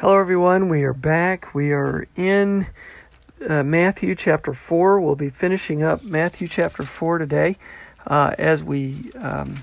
Hello, 0.00 0.16
everyone. 0.16 0.68
We 0.68 0.84
are 0.84 0.92
back. 0.92 1.56
We 1.56 1.72
are 1.72 2.06
in 2.14 2.68
uh, 3.44 3.64
Matthew 3.64 4.14
chapter 4.14 4.54
4. 4.54 5.00
We'll 5.00 5.16
be 5.16 5.28
finishing 5.28 5.82
up 5.82 6.04
Matthew 6.04 6.46
chapter 6.46 6.84
4 6.84 7.18
today. 7.18 7.56
Uh, 8.06 8.32
as 8.38 8.62
we 8.62 9.10
um, 9.16 9.56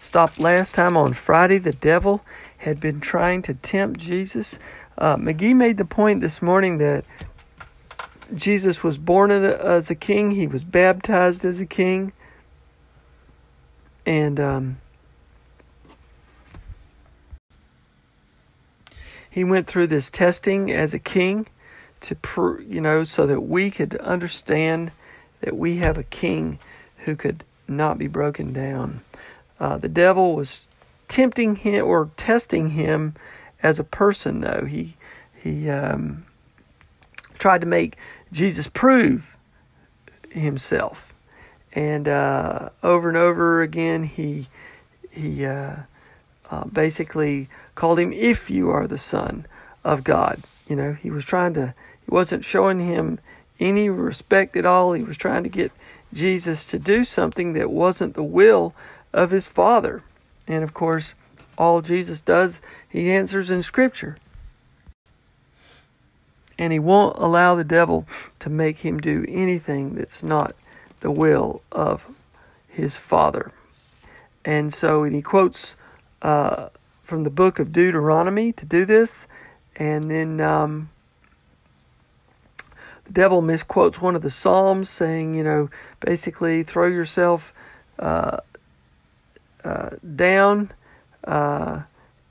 stopped 0.00 0.38
last 0.38 0.72
time 0.72 0.96
on 0.96 1.12
Friday, 1.12 1.58
the 1.58 1.74
devil 1.74 2.24
had 2.56 2.80
been 2.80 3.00
trying 3.00 3.42
to 3.42 3.52
tempt 3.52 4.00
Jesus. 4.00 4.58
Uh, 4.96 5.16
McGee 5.16 5.54
made 5.54 5.76
the 5.76 5.84
point 5.84 6.22
this 6.22 6.40
morning 6.40 6.78
that 6.78 7.04
Jesus 8.34 8.82
was 8.82 8.96
born 8.96 9.30
as 9.30 9.90
a 9.90 9.94
king, 9.94 10.30
he 10.30 10.46
was 10.46 10.64
baptized 10.64 11.44
as 11.44 11.60
a 11.60 11.66
king, 11.66 12.14
and 14.06 14.40
um, 14.40 14.78
he 19.32 19.44
went 19.44 19.66
through 19.66 19.86
this 19.86 20.10
testing 20.10 20.70
as 20.70 20.92
a 20.92 20.98
king 20.98 21.46
to 22.02 22.14
pr- 22.16 22.60
you 22.60 22.82
know 22.82 23.02
so 23.02 23.26
that 23.26 23.40
we 23.40 23.70
could 23.70 23.96
understand 23.96 24.92
that 25.40 25.56
we 25.56 25.76
have 25.78 25.96
a 25.96 26.02
king 26.02 26.58
who 26.98 27.16
could 27.16 27.42
not 27.66 27.96
be 27.96 28.06
broken 28.06 28.52
down. 28.52 29.00
Uh, 29.58 29.78
the 29.78 29.88
devil 29.88 30.36
was 30.36 30.66
tempting 31.08 31.56
him 31.56 31.86
or 31.86 32.10
testing 32.18 32.70
him 32.70 33.14
as 33.62 33.80
a 33.80 33.84
person 33.84 34.42
though. 34.42 34.66
He 34.66 34.96
he 35.34 35.70
um, 35.70 36.26
tried 37.38 37.62
to 37.62 37.66
make 37.66 37.96
jesus 38.32 38.66
prove 38.66 39.38
himself. 40.28 41.14
And 41.72 42.06
uh, 42.06 42.68
over 42.82 43.08
and 43.08 43.16
over 43.16 43.62
again 43.62 44.02
he 44.02 44.48
he 45.10 45.46
uh, 45.46 45.76
uh 46.50 46.64
basically 46.66 47.48
called 47.74 47.98
him 47.98 48.12
if 48.12 48.50
you 48.50 48.70
are 48.70 48.86
the 48.86 48.98
son 48.98 49.46
of 49.84 50.04
God. 50.04 50.40
You 50.68 50.76
know, 50.76 50.92
he 50.92 51.10
was 51.10 51.24
trying 51.24 51.54
to, 51.54 51.74
he 52.04 52.10
wasn't 52.10 52.44
showing 52.44 52.80
him 52.80 53.18
any 53.58 53.88
respect 53.88 54.56
at 54.56 54.66
all. 54.66 54.92
He 54.92 55.02
was 55.02 55.16
trying 55.16 55.42
to 55.44 55.48
get 55.48 55.72
Jesus 56.12 56.66
to 56.66 56.78
do 56.78 57.04
something 57.04 57.52
that 57.54 57.70
wasn't 57.70 58.14
the 58.14 58.22
will 58.22 58.74
of 59.12 59.30
his 59.30 59.48
Father. 59.48 60.02
And 60.46 60.62
of 60.62 60.74
course, 60.74 61.14
all 61.56 61.80
Jesus 61.80 62.20
does, 62.20 62.60
he 62.88 63.10
answers 63.10 63.50
in 63.50 63.62
Scripture. 63.62 64.16
And 66.58 66.72
he 66.72 66.78
won't 66.78 67.16
allow 67.18 67.54
the 67.54 67.64
devil 67.64 68.06
to 68.40 68.50
make 68.50 68.78
him 68.78 68.98
do 68.98 69.24
anything 69.28 69.94
that's 69.94 70.22
not 70.22 70.54
the 71.00 71.10
will 71.10 71.62
of 71.72 72.08
his 72.68 72.96
Father. 72.96 73.52
And 74.44 74.72
so, 74.72 75.02
and 75.02 75.14
he 75.14 75.22
quotes 75.22 75.76
uh, 76.20 76.68
from 77.12 77.24
the 77.24 77.30
book 77.30 77.58
of 77.58 77.72
Deuteronomy 77.72 78.52
to 78.52 78.64
do 78.64 78.86
this, 78.86 79.26
and 79.76 80.10
then 80.10 80.40
um, 80.40 80.88
the 83.04 83.12
devil 83.12 83.42
misquotes 83.42 84.00
one 84.00 84.16
of 84.16 84.22
the 84.22 84.30
Psalms, 84.30 84.88
saying, 84.88 85.34
you 85.34 85.44
know, 85.44 85.68
basically 86.00 86.62
throw 86.62 86.86
yourself 86.86 87.52
uh, 87.98 88.38
uh, 89.62 89.90
down. 90.16 90.72
Uh, 91.22 91.82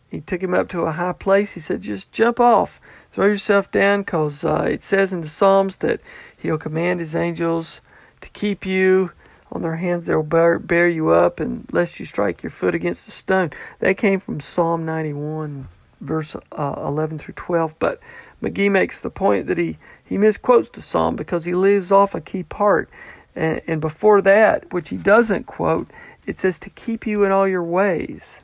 he 0.09 0.19
took 0.19 0.41
him 0.41 0.55
up 0.55 0.67
to 0.69 0.81
a 0.81 0.93
high 0.93 1.13
place. 1.13 1.53
He 1.53 1.59
said, 1.59 1.83
just 1.83 2.11
jump 2.11 2.39
off, 2.39 2.81
throw 3.11 3.27
yourself 3.27 3.69
down, 3.69 4.01
because 4.01 4.43
uh, 4.43 4.67
it 4.67 4.81
says 4.81 5.13
in 5.13 5.21
the 5.21 5.27
Psalms 5.27 5.77
that 5.77 6.01
he'll 6.35 6.57
command 6.57 7.01
his 7.01 7.13
angels 7.13 7.81
to 8.21 8.29
keep 8.29 8.65
you 8.65 9.11
on 9.51 9.61
their 9.61 9.75
hands 9.75 10.05
they'll 10.05 10.23
bear, 10.23 10.59
bear 10.59 10.87
you 10.87 11.09
up, 11.09 11.39
and 11.39 11.65
lest 11.71 11.99
you 11.99 12.05
strike 12.05 12.43
your 12.43 12.49
foot 12.49 12.73
against 12.73 13.07
a 13.07 13.11
stone. 13.11 13.51
That 13.79 13.97
came 13.97 14.19
from 14.19 14.39
Psalm 14.39 14.85
91, 14.85 15.67
verse 15.99 16.35
uh, 16.53 16.75
11 16.77 17.17
through 17.17 17.33
12. 17.33 17.77
But 17.79 17.99
McGee 18.41 18.71
makes 18.71 19.01
the 19.01 19.09
point 19.09 19.47
that 19.47 19.57
he, 19.57 19.77
he 20.03 20.17
misquotes 20.17 20.69
the 20.69 20.81
psalm 20.81 21.15
because 21.15 21.45
he 21.45 21.53
leaves 21.53 21.91
off 21.91 22.15
a 22.15 22.21
key 22.21 22.43
part. 22.43 22.89
And, 23.35 23.61
and 23.67 23.81
before 23.81 24.21
that, 24.21 24.71
which 24.73 24.89
he 24.89 24.97
doesn't 24.97 25.45
quote, 25.45 25.89
it 26.25 26.37
says 26.39 26.59
to 26.59 26.69
keep 26.69 27.05
you 27.05 27.23
in 27.23 27.31
all 27.31 27.47
your 27.47 27.63
ways. 27.63 28.43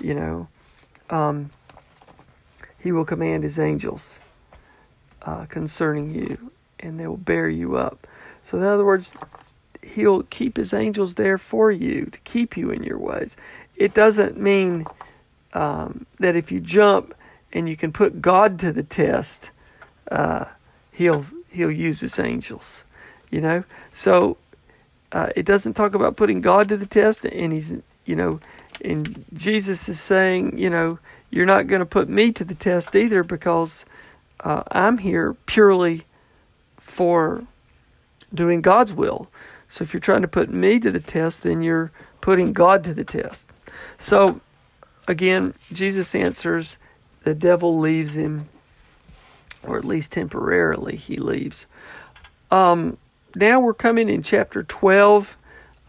You 0.00 0.14
know, 0.14 0.48
um, 1.10 1.50
he 2.78 2.92
will 2.92 3.04
command 3.04 3.42
his 3.42 3.58
angels 3.58 4.20
uh, 5.22 5.44
concerning 5.46 6.10
you, 6.10 6.50
and 6.78 6.98
they 6.98 7.06
will 7.06 7.16
bear 7.18 7.48
you 7.48 7.76
up. 7.76 8.06
So, 8.42 8.56
in 8.56 8.64
other 8.64 8.84
words, 8.84 9.14
he'll 9.82 10.22
keep 10.24 10.56
his 10.56 10.72
angels 10.72 11.14
there 11.14 11.38
for 11.38 11.70
you 11.70 12.06
to 12.06 12.18
keep 12.20 12.56
you 12.56 12.70
in 12.70 12.82
your 12.82 12.98
ways. 12.98 13.36
It 13.76 13.94
doesn't 13.94 14.38
mean 14.38 14.86
um, 15.52 16.06
that 16.18 16.36
if 16.36 16.52
you 16.52 16.60
jump 16.60 17.14
and 17.52 17.68
you 17.68 17.76
can 17.76 17.92
put 17.92 18.20
God 18.20 18.58
to 18.60 18.72
the 18.72 18.82
test, 18.82 19.50
uh, 20.10 20.46
he'll 20.92 21.24
he'll 21.50 21.70
use 21.70 22.00
his 22.00 22.18
angels. 22.18 22.84
You 23.30 23.40
know, 23.40 23.64
so 23.92 24.36
uh, 25.12 25.28
it 25.36 25.46
doesn't 25.46 25.74
talk 25.74 25.94
about 25.94 26.16
putting 26.16 26.40
God 26.40 26.68
to 26.68 26.76
the 26.76 26.86
test, 26.86 27.24
and 27.24 27.52
he's 27.52 27.76
you 28.04 28.16
know, 28.16 28.40
and 28.84 29.24
Jesus 29.32 29.88
is 29.88 30.00
saying, 30.00 30.58
you 30.58 30.70
know, 30.70 30.98
you're 31.30 31.46
not 31.46 31.68
going 31.68 31.80
to 31.80 31.86
put 31.86 32.08
me 32.08 32.32
to 32.32 32.44
the 32.44 32.54
test 32.54 32.94
either 32.96 33.22
because 33.22 33.84
uh, 34.40 34.64
I'm 34.70 34.98
here 34.98 35.34
purely 35.46 36.02
for 36.78 37.44
doing 38.34 38.62
God's 38.62 38.92
will. 38.92 39.30
So 39.70 39.84
if 39.84 39.94
you're 39.94 40.00
trying 40.00 40.22
to 40.22 40.28
put 40.28 40.50
me 40.50 40.78
to 40.80 40.90
the 40.90 41.00
test, 41.00 41.44
then 41.44 41.62
you're 41.62 41.92
putting 42.20 42.52
God 42.52 42.84
to 42.84 42.92
the 42.92 43.04
test. 43.04 43.48
So 43.96 44.40
again, 45.08 45.54
Jesus 45.72 46.14
answers, 46.14 46.76
the 47.22 47.34
devil 47.34 47.78
leaves 47.78 48.16
him, 48.16 48.48
or 49.62 49.78
at 49.78 49.84
least 49.84 50.12
temporarily 50.12 50.96
he 50.96 51.16
leaves. 51.16 51.66
Um, 52.50 52.98
now 53.36 53.60
we're 53.60 53.72
coming 53.72 54.08
in 54.08 54.22
chapter 54.22 54.64
12. 54.64 55.36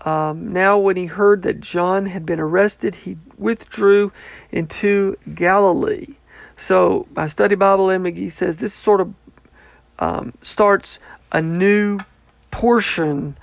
Um, 0.06 0.52
now, 0.52 0.78
when 0.78 0.96
he 0.96 1.06
heard 1.06 1.44
that 1.44 1.60
John 1.60 2.08
had 2.08 2.26
been 2.26 2.40
arrested, 2.40 2.96
he 2.96 3.18
withdrew 3.38 4.12
into 4.52 5.16
Galilee. 5.34 6.16
So, 6.56 7.08
my 7.16 7.28
study 7.28 7.56
Bible, 7.56 7.90
M. 7.92 8.04
McGee 8.04 8.32
says 8.32 8.58
this 8.58 8.74
sort 8.74 9.02
of 9.02 9.14
um, 10.00 10.34
starts 10.42 11.00
a 11.32 11.42
new 11.42 12.00
portion 12.50 13.38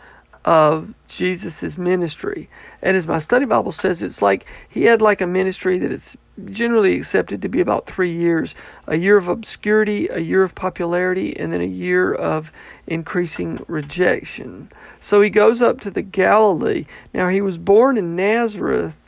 of 0.44 0.94
Jesus' 1.08 1.78
ministry. 1.78 2.48
And 2.82 2.96
as 2.96 3.06
my 3.06 3.18
study 3.18 3.44
Bible 3.44 3.72
says, 3.72 4.02
it's 4.02 4.22
like 4.22 4.46
he 4.68 4.84
had 4.84 5.02
like 5.02 5.20
a 5.20 5.26
ministry 5.26 5.78
that 5.78 5.92
it's 5.92 6.16
generally 6.46 6.96
accepted 6.96 7.42
to 7.42 7.48
be 7.48 7.60
about 7.60 7.86
three 7.86 8.12
years 8.12 8.54
a 8.86 8.96
year 8.96 9.16
of 9.16 9.28
obscurity, 9.28 10.08
a 10.08 10.20
year 10.20 10.42
of 10.42 10.54
popularity, 10.54 11.36
and 11.36 11.52
then 11.52 11.60
a 11.60 11.66
year 11.66 12.14
of 12.14 12.52
increasing 12.86 13.64
rejection. 13.68 14.70
So 15.00 15.20
he 15.20 15.30
goes 15.30 15.60
up 15.62 15.80
to 15.80 15.90
the 15.90 16.02
Galilee. 16.02 16.86
Now, 17.14 17.28
he 17.28 17.40
was 17.40 17.58
born 17.58 17.98
in 17.98 18.16
Nazareth. 18.16 18.98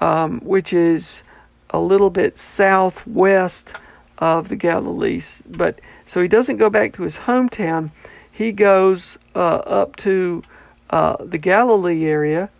um, 0.00 0.40
which 0.40 0.72
is 0.72 1.22
a 1.70 1.80
little 1.80 2.10
bit 2.10 2.36
southwest 2.36 3.74
of 4.18 4.48
the 4.48 4.56
Galilee. 4.56 5.20
But 5.48 5.80
so 6.06 6.20
he 6.22 6.28
doesn't 6.28 6.56
go 6.56 6.70
back 6.70 6.92
to 6.94 7.02
his 7.02 7.20
hometown. 7.20 7.90
He 8.30 8.52
goes 8.52 9.18
uh, 9.34 9.62
up 9.66 9.96
to 9.96 10.42
uh, 10.90 11.16
the 11.20 11.38
Galilee 11.38 12.04
area. 12.04 12.50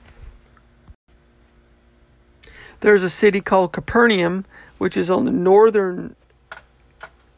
There's 2.80 3.02
a 3.02 3.10
city 3.10 3.40
called 3.40 3.72
Capernaum, 3.72 4.44
which 4.78 4.96
is 4.96 5.10
on 5.10 5.24
the 5.24 5.32
northern 5.32 6.14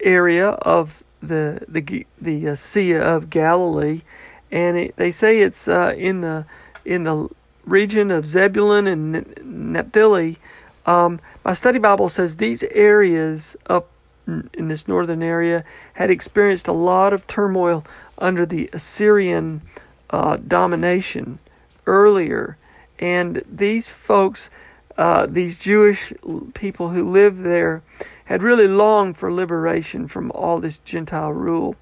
area 0.01 0.51
of 0.51 1.03
the 1.23 1.65
the 1.69 2.07
the 2.21 2.49
uh, 2.49 2.55
Sea 2.55 2.95
of 2.95 3.31
Galilee, 3.31 4.03
and 4.51 4.77
it, 4.77 4.97
they 4.97 5.11
say 5.11 5.41
it's 5.41 5.69
uh, 5.69 5.95
in 5.97 6.21
the 6.21 6.47
in 6.85 7.05
the 7.05 7.29
region 7.65 8.11
of 8.11 8.27
Zebulun 8.27 8.87
and 8.87 9.35
Naphtali. 9.43 10.39
Um, 10.87 11.21
my 11.45 11.53
study 11.53 11.79
Bible 11.79 12.09
says 12.09 12.37
these 12.37 12.63
areas 12.65 13.57
up 13.67 13.91
in 14.27 14.69
this 14.69 14.87
northern 14.87 15.23
area 15.23 15.65
had 15.95 16.11
experienced 16.11 16.69
a 16.69 16.73
lot 16.73 17.13
of 17.13 17.27
turmoil 17.27 17.85
under 18.19 18.47
the 18.47 18.71
Assyrian 18.73 19.63
uh, 20.11 20.37
domination 20.37 21.39
earlier, 21.87 22.57
and 22.99 23.43
these 23.51 23.89
folks, 23.89 24.51
uh, 24.99 25.27
these 25.27 25.59
Jewish 25.59 26.13
people 26.55 26.91
who 26.91 27.11
lived 27.11 27.43
there, 27.43 27.83
had 28.27 28.43
really 28.43 28.69
longed 28.69 29.17
for 29.17 29.33
liberation 29.33 30.07
from 30.07 30.31
all 30.33 30.61
this 30.61 30.79
Gentile 30.79 31.33
rule. 31.33 31.75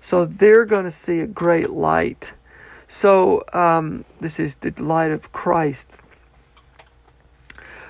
So 0.00 0.24
they're 0.24 0.64
going 0.64 0.84
to 0.84 0.90
see 0.90 1.20
a 1.20 1.26
great 1.26 1.70
light. 1.70 2.34
So 2.88 3.44
um, 3.52 4.04
this 4.20 4.40
is 4.40 4.56
the 4.56 4.72
light 4.82 5.12
of 5.12 5.30
Christ. 5.32 6.00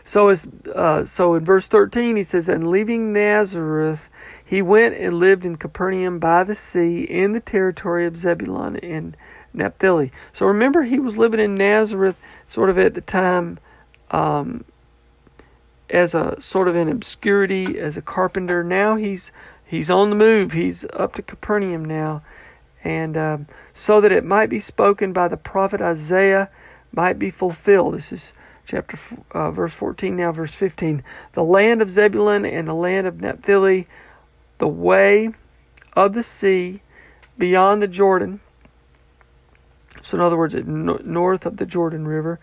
So 0.05 0.29
as 0.29 0.47
uh, 0.75 1.05
so 1.05 1.35
in 1.35 1.45
verse 1.45 1.69
thirteen 1.69 2.17
he 2.17 2.25
says, 2.25 2.49
and 2.49 2.69
leaving 2.69 3.13
Nazareth, 3.13 4.09
he 4.45 4.61
went 4.61 4.97
and 4.97 5.15
lived 5.15 5.45
in 5.45 5.57
Capernaum 5.57 6.19
by 6.19 6.45
the 6.45 6.55
sea 6.55 7.05
in 7.05 7.33
the 7.33 7.41
territory 7.41 8.05
of 8.05 8.17
Zebulun 8.17 8.77
and 8.77 9.17
Naphtali. 9.55 10.13
So 10.33 10.47
remember, 10.47 10.83
he 10.83 10.99
was 10.99 11.17
living 11.17 11.41
in 11.41 11.55
Nazareth, 11.55 12.17
sort 12.47 12.71
of 12.71 12.79
at 12.79 12.95
the 12.95 13.01
time. 13.01 13.59
Um, 14.11 14.65
as 15.93 16.15
a 16.15 16.41
sort 16.41 16.69
of 16.69 16.75
in 16.75 16.89
obscurity 16.89 17.79
as 17.79 17.97
a 17.97 18.03
carpenter. 18.03 18.65
Now 18.65 18.97
he's 18.97 19.31
he's 19.65 19.91
on 19.91 20.11
the 20.11 20.17
move. 20.17 20.53
He's 20.53 20.85
up 20.95 21.15
to 21.15 21.23
Capernaum 21.23 21.85
now, 21.85 22.23
and 22.83 23.17
um, 23.17 23.47
so 23.75 24.01
that 24.01 24.11
it 24.11 24.25
might 24.25 24.49
be 24.49 24.59
spoken 24.59 25.13
by 25.13 25.29
the 25.29 25.37
prophet 25.37 25.81
Isaiah 25.81 26.51
might 26.93 27.19
be 27.19 27.31
fulfilled. 27.31 27.95
This 27.95 28.13
is 28.13 28.33
chapter 28.65 28.97
uh, 29.33 29.51
verse 29.51 29.75
14 29.75 30.17
now 30.17 30.31
verse 30.31 30.55
15 30.55 31.03
the 31.33 31.43
land 31.43 31.83
of 31.83 31.91
zebulun 31.91 32.47
and 32.47 32.69
the 32.69 32.73
land 32.73 33.09
of 33.09 33.21
naphtali 33.21 33.89
the 34.59 34.69
way 34.69 35.31
of 35.95 36.13
the 36.13 36.23
sea 36.23 36.81
beyond 37.37 37.83
the 37.83 37.89
jordan 37.89 38.39
so 40.03 40.17
in 40.17 40.21
other 40.21 40.37
words 40.37 40.55
north 40.55 41.47
of 41.47 41.57
the 41.57 41.67
jordan 41.67 42.07
river 42.07 42.39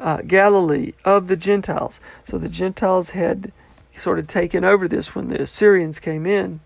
uh, 0.00 0.18
Galilee 0.22 0.92
of 1.04 1.26
the 1.26 1.36
Gentiles. 1.36 2.00
So 2.24 2.38
the 2.38 2.48
Gentiles 2.48 3.10
had 3.10 3.52
sort 3.96 4.18
of 4.18 4.26
taken 4.26 4.64
over 4.64 4.86
this 4.86 5.14
when 5.14 5.28
the 5.28 5.42
Assyrians 5.42 5.98
came 6.00 6.24
in. 6.26 6.60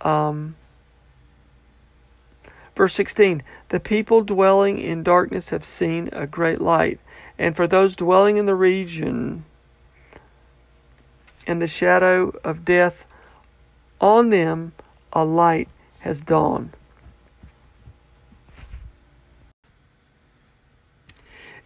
Um, 0.00 0.56
verse 2.76 2.94
16 2.94 3.42
The 3.70 3.80
people 3.80 4.22
dwelling 4.22 4.78
in 4.78 5.02
darkness 5.02 5.50
have 5.50 5.64
seen 5.64 6.08
a 6.12 6.26
great 6.26 6.60
light, 6.60 7.00
and 7.38 7.56
for 7.56 7.66
those 7.66 7.96
dwelling 7.96 8.36
in 8.36 8.46
the 8.46 8.54
region 8.54 9.44
and 11.46 11.60
the 11.60 11.68
shadow 11.68 12.32
of 12.44 12.64
death, 12.64 13.04
on 14.00 14.30
them 14.30 14.72
a 15.12 15.24
light 15.24 15.68
has 16.00 16.20
dawned. 16.20 16.76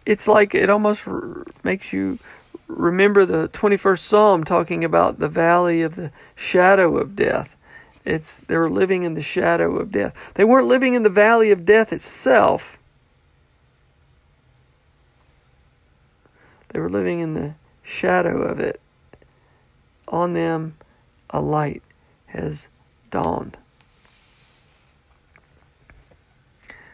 It's 0.09 0.27
like 0.27 0.55
it 0.55 0.71
almost 0.71 1.07
r- 1.07 1.45
makes 1.63 1.93
you 1.93 2.17
remember 2.67 3.25
the 3.25 3.47
21st 3.49 3.99
Psalm 3.99 4.43
talking 4.43 4.83
about 4.83 5.19
the 5.19 5.29
valley 5.29 5.83
of 5.83 5.95
the 5.95 6.11
shadow 6.35 6.97
of 6.97 7.15
death. 7.15 7.55
It's 8.05 8.39
they 8.39 8.57
were 8.57 8.71
living 8.71 9.03
in 9.03 9.13
the 9.13 9.21
shadow 9.21 9.77
of 9.77 9.91
death. 9.91 10.31
They 10.33 10.43
weren't 10.43 10.67
living 10.67 10.95
in 10.95 11.03
the 11.03 11.11
valley 11.11 11.51
of 11.51 11.63
death 11.63 11.93
itself. 11.93 12.79
They 16.69 16.79
were 16.79 16.89
living 16.89 17.19
in 17.19 17.35
the 17.35 17.53
shadow 17.83 18.41
of 18.41 18.59
it. 18.59 18.81
On 20.07 20.33
them 20.33 20.75
a 21.29 21.39
light 21.39 21.83
has 22.27 22.67
dawned. 23.11 23.57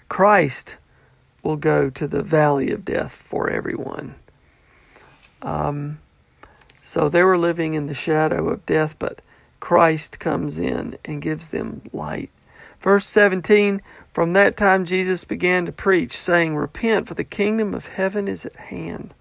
Christ 0.09 0.75
will 1.45 1.55
go 1.55 1.89
to 1.91 2.07
the 2.07 2.23
valley 2.23 2.71
of 2.71 2.83
death 2.83 3.11
for 3.11 3.49
everyone. 3.49 4.15
Um, 5.43 5.99
so 6.81 7.07
they 7.07 7.23
were 7.23 7.37
living 7.37 7.75
in 7.75 7.85
the 7.85 7.93
shadow 7.93 8.49
of 8.49 8.65
death, 8.65 8.95
but 8.97 9.21
Christ 9.59 10.19
comes 10.19 10.57
in 10.57 10.97
and 11.05 11.21
gives 11.21 11.49
them 11.49 11.83
light. 11.93 12.31
Verse 12.79 13.05
17 13.05 13.81
From 14.11 14.31
that 14.31 14.57
time 14.57 14.85
Jesus 14.85 15.23
began 15.23 15.65
to 15.67 15.71
preach, 15.71 16.17
saying, 16.17 16.55
Repent, 16.55 17.07
for 17.07 17.13
the 17.13 17.23
kingdom 17.23 17.73
of 17.73 17.87
heaven 17.87 18.27
is 18.27 18.45
at 18.45 18.55
hand. 18.55 19.13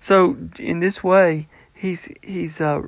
So, 0.00 0.36
in 0.58 0.80
this 0.80 1.02
way, 1.02 1.48
he's, 1.72 2.12
he's 2.22 2.60
uh, 2.60 2.82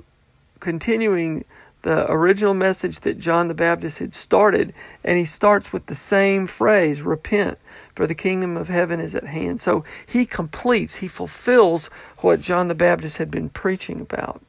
continuing 0.60 1.44
the 1.82 2.10
original 2.10 2.54
message 2.54 3.00
that 3.00 3.18
John 3.18 3.48
the 3.48 3.54
Baptist 3.54 3.98
had 3.98 4.14
started, 4.14 4.74
and 5.04 5.18
he 5.18 5.24
starts 5.24 5.72
with 5.72 5.86
the 5.86 5.94
same 5.94 6.46
phrase 6.46 7.02
repent, 7.02 7.58
for 7.94 8.06
the 8.06 8.14
kingdom 8.14 8.56
of 8.56 8.68
heaven 8.68 9.00
is 9.00 9.14
at 9.14 9.24
hand. 9.24 9.60
So 9.60 9.84
he 10.06 10.26
completes, 10.26 10.96
he 10.96 11.08
fulfills 11.08 11.86
what 12.18 12.40
John 12.40 12.68
the 12.68 12.74
Baptist 12.74 13.18
had 13.18 13.30
been 13.30 13.48
preaching 13.48 14.00
about. 14.00 14.42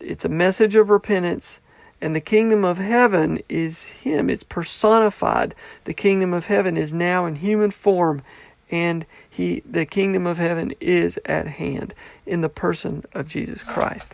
It's 0.00 0.24
a 0.24 0.28
message 0.28 0.74
of 0.74 0.90
repentance, 0.90 1.60
and 2.00 2.14
the 2.14 2.20
kingdom 2.20 2.64
of 2.64 2.78
heaven 2.78 3.40
is 3.48 3.86
him. 3.88 4.28
It's 4.28 4.42
personified. 4.42 5.54
The 5.84 5.94
kingdom 5.94 6.34
of 6.34 6.46
heaven 6.46 6.76
is 6.76 6.92
now 6.92 7.26
in 7.26 7.36
human 7.36 7.70
form, 7.70 8.22
and 8.70 9.06
he 9.30 9.62
the 9.64 9.86
kingdom 9.86 10.26
of 10.26 10.38
heaven 10.38 10.72
is 10.80 11.18
at 11.24 11.46
hand 11.46 11.94
in 12.26 12.40
the 12.40 12.48
person 12.48 13.04
of 13.12 13.28
Jesus 13.28 13.62
Christ. 13.62 14.12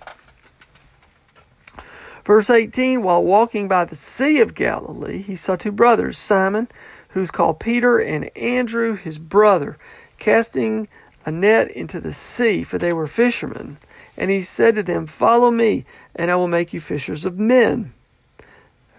Verse 2.24 2.50
18 2.50 3.02
While 3.02 3.22
walking 3.22 3.68
by 3.68 3.84
the 3.84 3.96
Sea 3.96 4.40
of 4.40 4.54
Galilee, 4.54 5.22
he 5.22 5.36
saw 5.36 5.56
two 5.56 5.72
brothers, 5.72 6.18
Simon, 6.18 6.68
who's 7.10 7.30
called 7.30 7.60
Peter, 7.60 7.98
and 7.98 8.36
Andrew, 8.36 8.96
his 8.96 9.18
brother, 9.18 9.78
casting 10.18 10.88
a 11.24 11.30
net 11.30 11.70
into 11.70 12.00
the 12.00 12.12
sea, 12.12 12.62
for 12.62 12.78
they 12.78 12.92
were 12.92 13.06
fishermen. 13.06 13.78
And 14.16 14.30
he 14.30 14.42
said 14.42 14.74
to 14.74 14.82
them, 14.82 15.06
Follow 15.06 15.50
me, 15.50 15.84
and 16.14 16.30
I 16.30 16.36
will 16.36 16.48
make 16.48 16.72
you 16.72 16.80
fishers 16.80 17.24
of 17.24 17.38
men. 17.38 17.92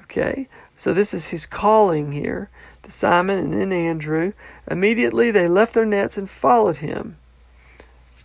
Okay, 0.04 0.48
so 0.76 0.94
this 0.94 1.14
is 1.14 1.30
his 1.30 1.46
calling 1.46 2.12
here 2.12 2.50
to 2.84 2.92
Simon 2.92 3.38
and 3.38 3.54
then 3.54 3.72
Andrew. 3.72 4.34
Immediately 4.70 5.32
they 5.32 5.48
left 5.48 5.74
their 5.74 5.86
nets 5.86 6.18
and 6.18 6.30
followed 6.30 6.78
him. 6.78 7.18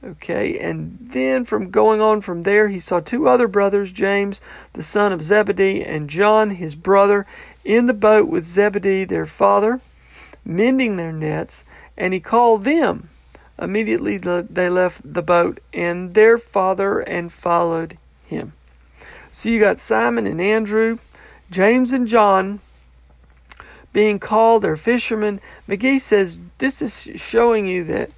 Okay, 0.04 0.58
and 0.58 0.98
then 1.00 1.44
from 1.44 1.70
going 1.70 2.00
on 2.00 2.20
from 2.20 2.42
there, 2.42 2.68
he 2.68 2.78
saw 2.78 3.00
two 3.00 3.26
other 3.26 3.48
brothers, 3.48 3.90
James, 3.90 4.40
the 4.74 4.82
son 4.82 5.10
of 5.10 5.22
Zebedee, 5.22 5.82
and 5.82 6.10
John, 6.10 6.50
his 6.50 6.76
brother, 6.76 7.26
in 7.64 7.86
the 7.86 7.94
boat 7.94 8.28
with 8.28 8.44
Zebedee, 8.44 9.04
their 9.04 9.26
father, 9.26 9.80
mending 10.44 10.96
their 10.96 11.12
nets, 11.12 11.64
and 11.96 12.12
he 12.12 12.20
called 12.20 12.64
them. 12.64 13.08
Immediately 13.58 14.18
they 14.18 14.68
left 14.68 15.00
the 15.02 15.22
boat 15.22 15.60
and 15.72 16.12
their 16.12 16.36
father 16.36 17.00
and 17.00 17.32
followed 17.32 17.96
him. 18.26 18.52
So 19.32 19.48
you 19.48 19.58
got 19.58 19.78
Simon 19.78 20.26
and 20.26 20.42
Andrew, 20.42 20.98
James 21.50 21.90
and 21.92 22.06
John 22.06 22.60
being 23.94 24.18
called, 24.18 24.62
they're 24.62 24.76
fishermen. 24.76 25.40
McGee 25.66 26.00
says 26.00 26.38
this 26.58 26.82
is 26.82 27.18
showing 27.18 27.66
you 27.66 27.82
that. 27.84 28.10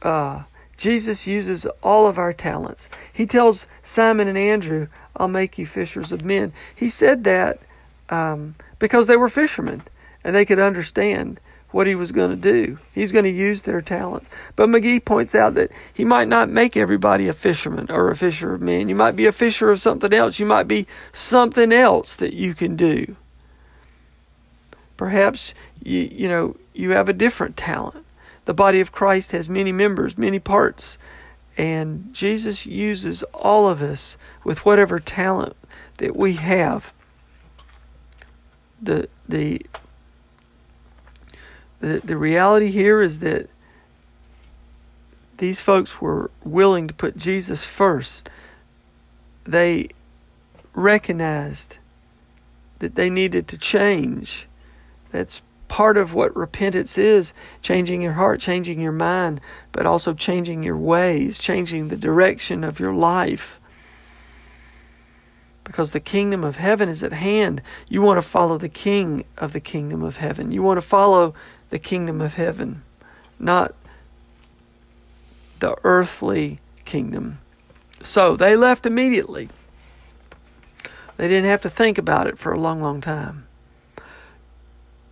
Uh, 0.00 0.44
Jesus 0.78 1.26
uses 1.26 1.66
all 1.82 2.06
of 2.06 2.18
our 2.18 2.32
talents. 2.32 2.88
He 3.12 3.26
tells 3.26 3.66
Simon 3.82 4.28
and 4.28 4.38
Andrew, 4.38 4.86
I'll 5.16 5.28
make 5.28 5.58
you 5.58 5.66
fishers 5.66 6.12
of 6.12 6.24
men. 6.24 6.52
He 6.74 6.88
said 6.88 7.24
that 7.24 7.58
um, 8.08 8.54
because 8.78 9.08
they 9.08 9.16
were 9.16 9.28
fishermen 9.28 9.82
and 10.24 10.34
they 10.34 10.44
could 10.44 10.60
understand 10.60 11.40
what 11.70 11.86
he 11.86 11.94
was 11.94 12.12
going 12.12 12.30
to 12.30 12.36
do. 12.36 12.78
He's 12.94 13.12
going 13.12 13.24
to 13.24 13.30
use 13.30 13.62
their 13.62 13.82
talents. 13.82 14.30
But 14.56 14.70
McGee 14.70 15.04
points 15.04 15.34
out 15.34 15.54
that 15.54 15.70
he 15.92 16.04
might 16.04 16.28
not 16.28 16.48
make 16.48 16.76
everybody 16.76 17.28
a 17.28 17.34
fisherman 17.34 17.90
or 17.90 18.10
a 18.10 18.16
fisher 18.16 18.54
of 18.54 18.62
men. 18.62 18.88
You 18.88 18.94
might 18.94 19.16
be 19.16 19.26
a 19.26 19.32
fisher 19.32 19.70
of 19.70 19.80
something 19.80 20.12
else. 20.12 20.38
You 20.38 20.46
might 20.46 20.68
be 20.68 20.86
something 21.12 21.72
else 21.72 22.16
that 22.16 22.32
you 22.32 22.54
can 22.54 22.76
do. 22.76 23.16
Perhaps 24.96 25.54
you 25.82 26.08
you 26.10 26.28
know 26.28 26.56
you 26.72 26.90
have 26.90 27.08
a 27.08 27.12
different 27.12 27.56
talent 27.56 28.04
the 28.48 28.54
body 28.54 28.80
of 28.80 28.92
Christ 28.92 29.32
has 29.32 29.50
many 29.50 29.72
members, 29.72 30.16
many 30.16 30.38
parts, 30.38 30.96
and 31.58 32.08
Jesus 32.14 32.64
uses 32.64 33.22
all 33.34 33.68
of 33.68 33.82
us 33.82 34.16
with 34.42 34.64
whatever 34.64 34.98
talent 34.98 35.54
that 35.98 36.16
we 36.16 36.32
have. 36.32 36.94
The 38.80 39.10
the 39.28 39.66
the, 41.80 42.00
the 42.02 42.16
reality 42.16 42.70
here 42.70 43.02
is 43.02 43.18
that 43.18 43.50
these 45.36 45.60
folks 45.60 46.00
were 46.00 46.30
willing 46.42 46.88
to 46.88 46.94
put 46.94 47.18
Jesus 47.18 47.64
first. 47.64 48.30
They 49.44 49.90
recognized 50.72 51.76
that 52.78 52.94
they 52.94 53.10
needed 53.10 53.46
to 53.48 53.58
change. 53.58 54.46
That's 55.12 55.42
part 55.68 55.96
of 55.96 56.14
what 56.14 56.34
repentance 56.34 56.98
is 56.98 57.32
changing 57.62 58.02
your 58.02 58.14
heart, 58.14 58.40
changing 58.40 58.80
your 58.80 58.92
mind, 58.92 59.40
but 59.72 59.86
also 59.86 60.14
changing 60.14 60.62
your 60.62 60.76
ways, 60.76 61.38
changing 61.38 61.88
the 61.88 61.96
direction 61.96 62.64
of 62.64 62.80
your 62.80 62.92
life. 62.92 63.60
Because 65.64 65.90
the 65.90 66.00
kingdom 66.00 66.42
of 66.42 66.56
heaven 66.56 66.88
is 66.88 67.02
at 67.02 67.12
hand. 67.12 67.60
You 67.88 68.00
want 68.00 68.16
to 68.16 68.26
follow 68.26 68.56
the 68.56 68.70
king 68.70 69.24
of 69.36 69.52
the 69.52 69.60
kingdom 69.60 70.02
of 70.02 70.16
heaven. 70.16 70.50
You 70.50 70.62
want 70.62 70.78
to 70.78 70.86
follow 70.86 71.34
the 71.68 71.78
kingdom 71.78 72.22
of 72.22 72.34
heaven, 72.34 72.82
not 73.38 73.74
the 75.58 75.76
earthly 75.84 76.60
kingdom. 76.86 77.38
So 78.02 78.36
they 78.36 78.56
left 78.56 78.86
immediately. 78.86 79.50
They 81.18 81.28
didn't 81.28 81.50
have 81.50 81.60
to 81.62 81.70
think 81.70 81.98
about 81.98 82.26
it 82.26 82.38
for 82.38 82.52
a 82.52 82.60
long, 82.60 82.80
long 82.80 83.00
time. 83.00 83.47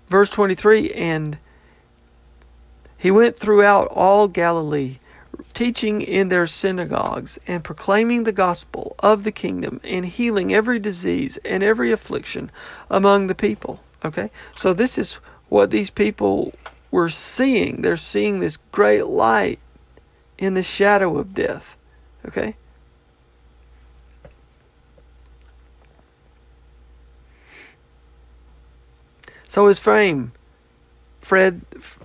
Verse 0.08 0.30
23 0.30 0.92
And 0.92 1.38
he 2.96 3.10
went 3.10 3.38
throughout 3.38 3.88
all 3.88 4.28
Galilee, 4.28 4.98
teaching 5.52 6.00
in 6.00 6.28
their 6.28 6.46
synagogues 6.46 7.38
and 7.46 7.62
proclaiming 7.62 8.25
the 8.25 8.32
gospel 8.32 8.94
of 9.00 9.25
the 9.25 9.32
kingdom 9.32 9.80
and 9.84 10.06
healing 10.06 10.54
every 10.54 10.78
disease 10.78 11.38
and 11.44 11.62
every 11.62 11.92
affliction 11.92 12.50
among 12.90 13.26
the 13.26 13.34
people. 13.34 13.80
Okay? 14.04 14.30
So 14.54 14.72
this 14.72 14.96
is 14.98 15.14
what 15.48 15.70
these 15.70 15.90
people 15.90 16.54
were 16.90 17.08
seeing. 17.08 17.82
They're 17.82 17.96
seeing 17.96 18.40
this 18.40 18.58
great 18.72 19.06
light 19.06 19.58
in 20.38 20.54
the 20.54 20.62
shadow 20.62 21.18
of 21.18 21.34
death. 21.34 21.76
Okay? 22.26 22.56
So 29.56 29.68
his 29.68 29.78
fame 29.78 30.32
f- 31.22 31.98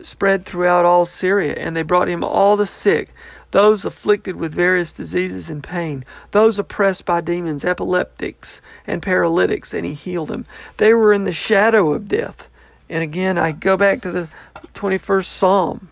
spread 0.00 0.44
throughout 0.44 0.84
all 0.84 1.06
Syria, 1.06 1.54
and 1.58 1.76
they 1.76 1.82
brought 1.82 2.08
him 2.08 2.22
all 2.22 2.56
the 2.56 2.68
sick, 2.68 3.12
those 3.50 3.84
afflicted 3.84 4.36
with 4.36 4.54
various 4.54 4.92
diseases 4.92 5.50
and 5.50 5.60
pain, 5.60 6.04
those 6.30 6.56
oppressed 6.56 7.04
by 7.04 7.20
demons, 7.20 7.64
epileptics, 7.64 8.62
and 8.86 9.02
paralytics, 9.02 9.74
and 9.74 9.84
he 9.84 9.94
healed 9.94 10.28
them. 10.28 10.46
They 10.76 10.94
were 10.94 11.12
in 11.12 11.24
the 11.24 11.32
shadow 11.32 11.92
of 11.92 12.06
death. 12.06 12.48
And 12.88 13.02
again, 13.02 13.38
I 13.38 13.50
go 13.50 13.76
back 13.76 14.00
to 14.02 14.12
the 14.12 14.28
21st 14.74 15.24
Psalm. 15.26 15.90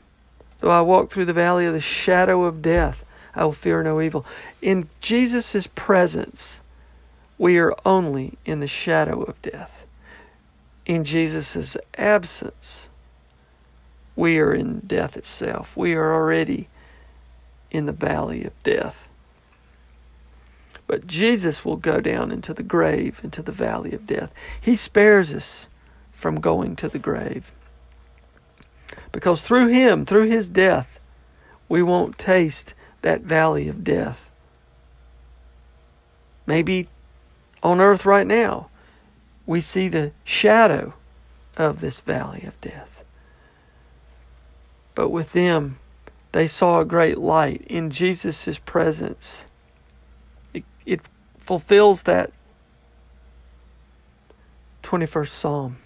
Though 0.61 0.71
I 0.71 0.83
walk 0.83 1.11
through 1.11 1.25
the 1.25 1.33
valley 1.33 1.67
of 1.67 1.75
the 1.75 1.81
shadow 1.81 2.45
of 2.45 2.63
death, 2.63 3.05
I 3.35 3.45
will 3.45 3.53
fear 3.53 3.83
no 3.83 4.01
evil. 4.01 4.25
In 4.61 4.89
Jesus' 5.01 5.67
presence, 5.75 6.61
we 7.39 7.59
are 7.59 7.75
only 7.85 8.39
in 8.45 8.61
the 8.61 8.69
shadow 8.69 9.23
of 9.23 9.43
death 9.43 9.82
in 10.85 11.05
Jesus' 11.05 11.77
absence, 11.97 12.91
we 14.17 14.39
are 14.39 14.53
in 14.53 14.81
death 14.81 15.17
itself. 15.17 15.77
We 15.77 15.95
are 15.95 16.13
already 16.13 16.69
in 17.71 17.87
the 17.87 17.93
valley 17.93 18.45
of 18.45 18.63
death. 18.63 19.09
But 20.87 21.07
Jesus 21.07 21.65
will 21.65 21.77
go 21.77 22.01
down 22.01 22.31
into 22.31 22.53
the 22.53 22.63
grave, 22.63 23.21
into 23.25 23.43
the 23.43 23.53
valley 23.53 23.93
of 23.93 24.07
death. 24.07 24.33
He 24.61 24.77
spares 24.77 25.33
us 25.33 25.67
from 26.13 26.41
going 26.41 26.77
to 26.77 26.89
the 26.89 26.99
grave. 26.99 27.53
Because 29.11 29.41
through 29.41 29.69
Him, 29.69 30.05
through 30.05 30.29
His 30.29 30.49
death, 30.49 31.01
we 31.69 31.83
won't 31.83 32.19
taste 32.19 32.75
that 33.01 33.23
valley 33.23 33.69
of 33.69 33.83
death. 33.83 34.29
Maybe 36.47 36.89
on 37.63 37.81
earth 37.81 38.05
right 38.05 38.27
now, 38.27 38.69
we 39.47 39.61
see 39.61 39.89
the 39.89 40.13
shadow 40.25 40.95
of 41.57 41.81
this 41.81 42.01
valley 42.01 42.43
of 42.45 42.61
death. 42.61 43.03
But 44.95 45.09
with 45.11 45.33
them, 45.33 45.79
they 46.33 46.47
saw 46.47 46.81
a 46.81 46.85
great 46.85 47.19
light 47.19 47.63
in 47.67 47.91
Jesus' 47.91 48.59
presence. 48.59 49.47
It, 50.55 50.65
it 50.87 51.01
fulfills 51.39 52.05
that 52.05 52.33
21st 54.83 55.29
Psalm 55.29 55.77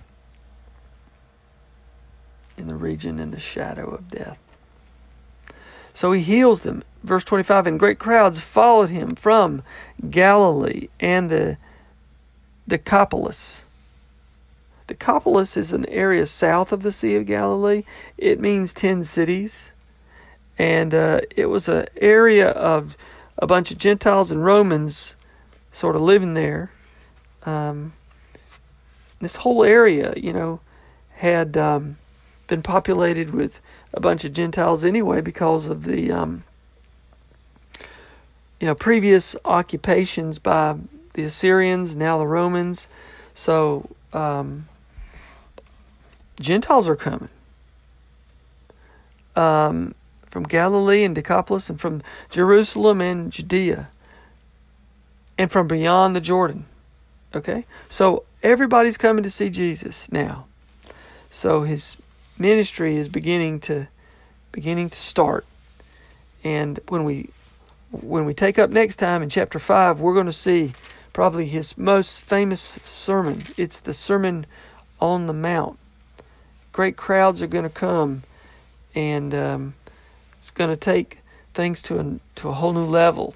in 2.57 2.67
the 2.67 2.75
region 2.75 3.19
in 3.19 3.31
the 3.31 3.41
shadow 3.41 3.89
of 3.91 4.11
death. 4.11 4.39
So 5.93 6.13
he 6.13 6.21
heals 6.21 6.63
them. 6.63 6.83
Verse 7.03 7.25
25 7.25 7.67
And 7.67 7.79
great 7.79 7.99
crowds 7.99 8.41
followed 8.41 8.91
him 8.91 9.15
from 9.15 9.63
Galilee 10.11 10.89
and 11.01 11.31
the 11.31 11.59
Decapolis. 12.69 13.67
Decapolis 14.87 15.57
is 15.57 15.73
an 15.73 15.87
area 15.87 16.27
south 16.27 16.73
of 16.73 16.83
the 16.83 16.93
Sea 16.93 17.17
of 17.17 17.27
Galilee. 17.27 17.83
It 18.17 18.41
means 18.41 18.73
10 18.73 19.03
cities. 19.05 19.73
And 20.59 20.95
uh, 20.95 21.21
it 21.37 21.47
was 21.47 21.69
an 21.69 21.87
area 21.97 22.51
of 22.51 22.97
a 23.39 23.47
bunch 23.47 23.71
of 23.71 23.79
Gentiles 23.79 24.31
and 24.31 24.45
Romans 24.45 25.17
sort 25.73 25.97
of 25.97 26.03
living 26.03 26.35
there. 26.35 26.71
Um, 27.45 27.93
this 29.21 29.37
whole 29.37 29.65
area, 29.65 30.15
you 30.17 30.33
know, 30.33 30.61
had 31.17 31.57
um, 31.57 31.99
been 32.47 32.63
populated 32.63 33.31
with 33.31 33.61
a 33.93 34.01
bunch 34.01 34.25
of 34.25 34.33
Gentiles 34.33 34.85
anyway 34.85 35.21
because 35.21 35.67
of 35.67 35.85
the, 35.85 36.11
um, 36.11 36.45
you 38.61 38.67
know, 38.67 38.75
previous 38.75 39.37
occupations 39.45 40.39
by 40.39 40.77
the 41.17 41.25
Assyrians, 41.25 41.97
now 41.97 42.19
the 42.19 42.27
Romans. 42.27 42.89
So 43.35 43.89
um, 44.13 44.69
Gentiles 46.39 46.89
are 46.91 46.97
coming 46.97 47.31
um, 49.35 49.95
from 50.27 50.45
Galilee 50.45 51.05
and 51.05 51.15
Decapolis, 51.15 51.71
and 51.71 51.81
from 51.81 52.03
Jerusalem 52.31 53.01
and 53.01 53.33
Judea, 53.33 53.89
and 55.39 55.51
from 55.51 55.67
beyond 55.67 56.15
the 56.15 56.21
Jordan. 56.21 56.67
Okay, 57.35 57.65
so 57.89 58.25
everybody's 58.43 58.99
coming 58.99 59.23
to 59.25 59.31
see 59.31 59.49
Jesus 59.49 60.13
now. 60.13 60.45
So 61.31 61.63
his 61.63 61.97
ministry 62.39 62.97
is 62.97 63.09
beginning 63.09 63.61
to 63.61 63.89
beginning 64.53 64.91
to 64.91 65.01
start, 65.01 65.47
and 66.45 66.79
when 66.89 67.05
we 67.05 67.31
when 67.91 68.27
we 68.27 68.35
take 68.35 68.59
up 68.59 68.69
next 68.69 68.97
time 68.97 69.23
in 69.23 69.31
chapter 69.31 69.59
five, 69.59 69.99
we're 69.99 70.13
going 70.13 70.27
to 70.27 70.33
see 70.33 70.75
probably 71.17 71.47
his 71.47 71.79
most 71.79 72.21
famous 72.21 72.79
sermon. 72.85 73.43
It's 73.57 73.81
the 73.81 73.95
Sermon 73.95 74.45
on 75.01 75.27
the 75.27 75.33
Mount. 75.33 75.79
Great 76.75 76.99
crowds 76.99 77.41
are 77.41 77.47
going 77.47 77.65
to 77.65 77.71
come, 77.71 78.23
and 78.95 79.35
um, 79.35 79.75
it's 80.37 80.51
going 80.51 80.69
to 80.69 80.77
take 80.77 81.21
things 81.55 81.81
to 81.81 81.99
a, 81.99 82.19
to 82.35 82.51
a 82.51 82.53
whole 82.53 82.75
new 82.75 82.85
level. 82.85 83.35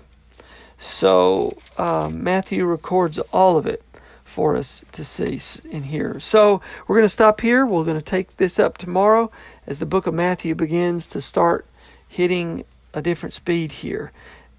So 0.78 1.56
um, 1.78 2.22
Matthew 2.22 2.66
records 2.66 3.18
all 3.32 3.56
of 3.56 3.64
it 3.64 3.82
for 4.26 4.56
us 4.56 4.84
to 4.92 5.02
see 5.02 5.40
and 5.72 5.86
hear. 5.86 6.20
So 6.20 6.60
we're 6.86 6.96
going 6.96 7.06
to 7.06 7.08
stop 7.08 7.40
here. 7.40 7.64
We're 7.64 7.84
going 7.84 7.96
to 7.96 8.04
take 8.04 8.36
this 8.36 8.58
up 8.58 8.76
tomorrow 8.76 9.30
as 9.66 9.78
the 9.78 9.86
book 9.86 10.06
of 10.06 10.12
Matthew 10.12 10.54
begins 10.54 11.06
to 11.06 11.22
start 11.22 11.64
hitting 12.06 12.66
a 12.92 13.00
different 13.00 13.32
speed 13.32 13.72
here 13.72 14.12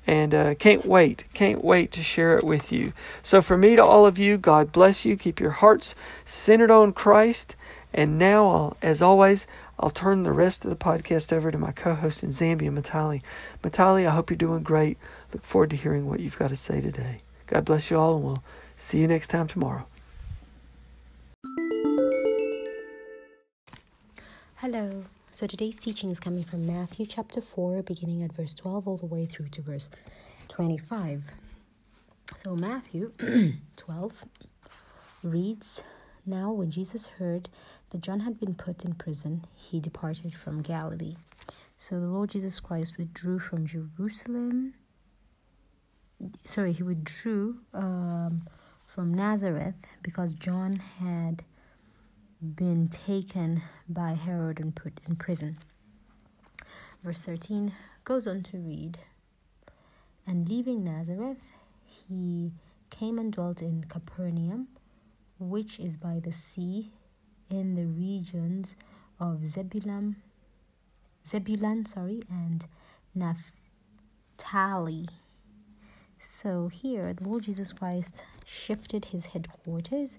and 0.08 0.34
uh, 0.34 0.56
can't 0.56 0.86
wait, 0.86 1.26
can't 1.34 1.64
wait 1.64 1.92
to 1.92 2.04
share 2.04 2.38
it 2.38 2.44
with 2.44 2.72
you. 2.72 2.94
So, 3.22 3.42
for 3.42 3.58
me 3.58 3.76
to 3.76 3.84
all 3.84 4.06
of 4.06 4.18
you, 4.18 4.38
God 4.38 4.72
bless 4.72 5.06
you. 5.06 5.16
Keep 5.16 5.40
your 5.40 5.52
hearts 5.52 5.96
centered 6.26 6.72
on 6.72 6.94
Christ. 6.94 7.56
And 7.94 8.18
now, 8.18 8.48
I'll, 8.50 8.78
as 8.82 9.02
always, 9.02 9.46
I'll 9.80 9.90
turn 9.90 10.24
the 10.24 10.32
rest 10.32 10.64
of 10.64 10.70
the 10.70 10.76
podcast 10.76 11.34
over 11.34 11.52
to 11.52 11.58
my 11.58 11.72
co 11.72 11.96
host 11.96 12.24
in 12.24 12.30
Zambia, 12.30 12.72
Matali. 12.72 13.22
Matali, 13.64 14.08
I 14.08 14.12
hope 14.12 14.30
you're 14.30 14.38
doing 14.38 14.64
great. 14.64 14.98
Look 15.34 15.44
forward 15.44 15.72
to 15.72 15.76
hearing 15.76 16.08
what 16.08 16.20
you've 16.20 16.40
got 16.40 16.50
to 16.50 16.56
say 16.56 16.82
today. 16.82 17.22
God 17.48 17.66
bless 17.66 17.92
you 17.92 17.98
all, 17.98 18.16
and 18.16 18.24
we'll 18.24 18.44
see 18.78 19.00
you 19.00 19.08
next 19.08 19.28
time 19.28 19.48
tomorrow. 19.48 19.86
Hello. 24.56 25.06
So 25.34 25.48
today's 25.48 25.80
teaching 25.80 26.12
is 26.12 26.20
coming 26.20 26.44
from 26.44 26.68
Matthew 26.68 27.06
chapter 27.06 27.40
4, 27.40 27.84
beginning 27.84 28.22
at 28.22 28.34
verse 28.34 28.54
12 28.54 28.86
all 28.86 28.98
the 28.98 29.06
way 29.06 29.26
through 29.26 29.48
to 29.52 29.62
verse 29.62 29.90
25. 30.50 31.24
So 32.36 32.54
Matthew 32.54 33.14
12 33.78 34.14
reads 35.24 35.84
Now 36.26 36.52
when 36.52 36.70
Jesus 36.70 37.06
heard 37.18 37.48
that 37.92 38.02
John 38.02 38.20
had 38.20 38.42
been 38.42 38.56
put 38.56 38.84
in 38.84 38.96
prison, 38.96 39.46
he 39.56 39.80
departed 39.80 40.36
from 40.36 40.62
Galilee. 40.62 41.16
So 41.78 41.98
the 42.02 42.08
Lord 42.08 42.32
Jesus 42.32 42.60
Christ 42.60 42.98
withdrew 42.98 43.40
from 43.40 43.66
Jerusalem. 43.66 44.74
Sorry, 46.44 46.74
he 46.74 46.84
withdrew 46.84 47.56
um, 47.74 48.50
from 48.86 49.14
Nazareth 49.14 49.96
because 50.04 50.34
John 50.34 50.76
had 51.00 51.46
been 52.42 52.88
taken 52.88 53.62
by 53.88 54.14
Herod 54.14 54.60
and 54.60 54.76
put 54.76 55.00
in 55.08 55.16
prison. 55.16 55.58
Verse 57.04 57.22
13 57.22 57.72
goes 58.04 58.26
on 58.26 58.42
to 58.44 58.58
read 58.58 58.98
And 60.26 60.50
leaving 60.50 60.84
Nazareth, 60.84 61.38
he 61.86 62.52
came 62.90 63.20
and 63.20 63.32
dwelt 63.32 63.62
in 63.62 63.86
Capernaum, 63.88 64.70
which 65.40 65.80
is 65.80 65.98
by 65.98 66.20
the 66.20 66.32
sea 66.32 66.92
in 67.50 67.76
the 67.76 67.86
regions 67.86 68.76
of 69.20 69.46
Zebulun, 69.46 70.16
Zebulun, 71.28 71.86
sorry, 71.86 72.24
and 72.30 72.66
Naphtali. 73.14 75.08
So 76.18 76.70
here, 76.70 77.14
the 77.14 77.28
Lord 77.28 77.44
Jesus 77.44 77.72
Christ 77.72 78.26
shifted 78.46 79.06
his 79.06 79.28
headquarters 79.28 80.18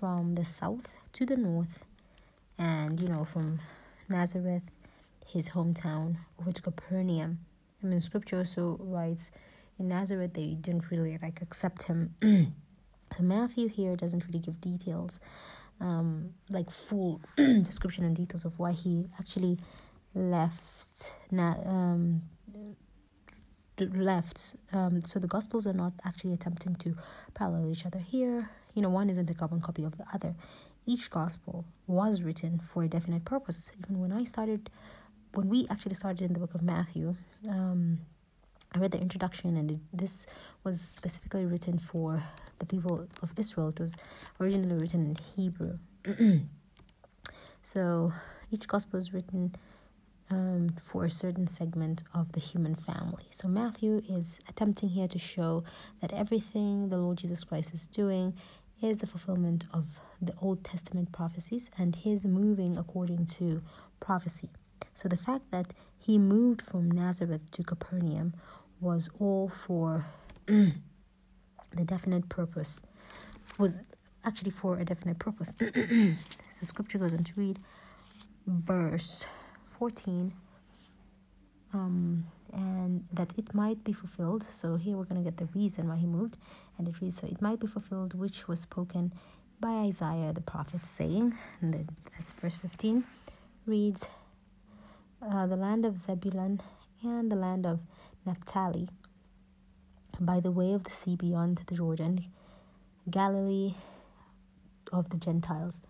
from 0.00 0.34
the 0.34 0.44
south 0.44 0.86
to 1.12 1.26
the 1.26 1.36
north, 1.36 1.84
and 2.58 2.98
you 2.98 3.06
know, 3.06 3.24
from 3.24 3.58
Nazareth, 4.08 4.62
his 5.26 5.50
hometown, 5.50 6.16
over 6.40 6.50
to 6.50 6.62
Capernaum. 6.62 7.40
I 7.82 7.86
mean, 7.86 8.00
Scripture 8.00 8.38
also 8.38 8.78
writes 8.80 9.30
in 9.78 9.88
Nazareth 9.88 10.34
they 10.34 10.54
didn't 10.54 10.90
really 10.90 11.18
like 11.20 11.42
accept 11.42 11.84
him. 11.84 12.14
so 13.12 13.22
Matthew 13.22 13.68
here 13.68 13.94
doesn't 13.94 14.26
really 14.26 14.40
give 14.40 14.60
details, 14.60 15.20
um, 15.80 16.30
like 16.48 16.70
full 16.70 17.20
description 17.36 18.04
and 18.04 18.16
details 18.16 18.46
of 18.46 18.58
why 18.58 18.72
he 18.72 19.06
actually 19.18 19.58
left. 20.14 21.14
Na- 21.30 21.60
um, 21.66 22.22
left. 23.78 24.56
Um, 24.72 25.02
so 25.04 25.18
the 25.18 25.26
Gospels 25.26 25.66
are 25.66 25.72
not 25.72 25.92
actually 26.04 26.32
attempting 26.32 26.74
to 26.76 26.96
parallel 27.34 27.70
each 27.70 27.86
other 27.86 27.98
here. 27.98 28.50
You 28.74 28.82
know, 28.82 28.88
one 28.88 29.10
isn't 29.10 29.30
a 29.30 29.34
carbon 29.34 29.60
copy 29.60 29.82
of 29.84 29.96
the 29.98 30.04
other. 30.12 30.34
Each 30.86 31.10
Gospel 31.10 31.64
was 31.86 32.22
written 32.22 32.58
for 32.58 32.82
a 32.84 32.88
definite 32.88 33.24
purpose. 33.24 33.70
Even 33.78 34.00
when 34.00 34.12
I 34.12 34.24
started, 34.24 34.70
when 35.34 35.48
we 35.48 35.66
actually 35.70 35.94
started 35.94 36.22
in 36.22 36.32
the 36.32 36.40
book 36.40 36.54
of 36.54 36.62
Matthew, 36.62 37.16
um, 37.48 38.00
I 38.72 38.78
read 38.78 38.92
the 38.92 39.00
introduction, 39.00 39.56
and 39.56 39.70
it, 39.70 39.80
this 39.92 40.26
was 40.62 40.80
specifically 40.80 41.44
written 41.44 41.78
for 41.78 42.22
the 42.60 42.66
people 42.66 43.08
of 43.22 43.32
Israel. 43.36 43.68
It 43.70 43.80
was 43.80 43.96
originally 44.40 44.80
written 44.80 45.04
in 45.06 45.16
Hebrew. 45.16 45.78
so 47.62 48.12
each 48.50 48.68
gospel 48.68 48.98
is 48.98 49.12
written 49.12 49.54
um, 50.30 50.76
for 50.84 51.04
a 51.04 51.10
certain 51.10 51.46
segment 51.46 52.02
of 52.14 52.32
the 52.32 52.40
human 52.40 52.74
family. 52.74 53.24
So 53.30 53.48
Matthew 53.48 54.02
is 54.08 54.40
attempting 54.48 54.90
here 54.90 55.08
to 55.08 55.18
show 55.18 55.64
that 56.00 56.12
everything 56.12 56.88
the 56.88 56.96
Lord 56.96 57.18
Jesus 57.18 57.44
Christ 57.44 57.74
is 57.74 57.86
doing 57.86 58.34
is 58.82 58.98
the 58.98 59.06
fulfillment 59.06 59.66
of 59.72 60.00
the 60.22 60.32
Old 60.40 60.64
Testament 60.64 61.12
prophecies 61.12 61.70
and 61.76 61.96
his 61.96 62.24
moving 62.24 62.76
according 62.76 63.26
to 63.26 63.62
prophecy. 63.98 64.48
So 64.94 65.08
the 65.08 65.16
fact 65.16 65.50
that 65.50 65.74
he 65.98 66.18
moved 66.18 66.62
from 66.62 66.90
Nazareth 66.90 67.50
to 67.52 67.62
Capernaum 67.62 68.34
was 68.80 69.10
all 69.18 69.48
for 69.48 70.06
the 70.46 70.72
definite 71.84 72.28
purpose, 72.28 72.80
was 73.58 73.82
actually 74.24 74.50
for 74.50 74.78
a 74.78 74.84
definite 74.84 75.18
purpose. 75.18 75.52
so 76.50 76.64
scripture 76.64 76.98
goes 76.98 77.14
on 77.14 77.24
to 77.24 77.32
read 77.36 77.58
verse 78.46 79.26
14 79.80 80.34
um, 81.72 82.26
and 82.52 83.06
that 83.12 83.32
it 83.38 83.54
might 83.54 83.82
be 83.82 83.94
fulfilled. 83.94 84.46
So 84.50 84.76
here 84.76 84.94
we're 84.94 85.04
going 85.04 85.24
to 85.24 85.30
get 85.30 85.38
the 85.38 85.48
reason 85.58 85.88
why 85.88 85.96
he 85.96 86.06
moved, 86.06 86.36
and 86.76 86.86
it 86.86 87.00
reads, 87.00 87.16
So 87.16 87.26
it 87.26 87.40
might 87.40 87.60
be 87.60 87.66
fulfilled, 87.66 88.12
which 88.12 88.46
was 88.46 88.60
spoken 88.60 89.14
by 89.58 89.70
Isaiah 89.70 90.34
the 90.34 90.42
prophet, 90.42 90.86
saying, 90.86 91.32
and 91.62 91.72
then 91.72 91.88
that's 92.12 92.32
verse 92.34 92.56
15, 92.56 93.04
reads, 93.64 94.06
uh, 95.22 95.46
The 95.46 95.56
land 95.56 95.86
of 95.86 95.98
Zebulun 95.98 96.60
and 97.02 97.32
the 97.32 97.36
land 97.36 97.64
of 97.64 97.80
Naphtali, 98.26 98.90
by 100.20 100.40
the 100.40 100.50
way 100.50 100.74
of 100.74 100.84
the 100.84 100.90
sea 100.90 101.16
beyond 101.16 101.62
the 101.66 101.74
Jordan, 101.74 102.26
Galilee 103.10 103.76
of 104.92 105.08
the 105.08 105.16
Gentiles. 105.16 105.80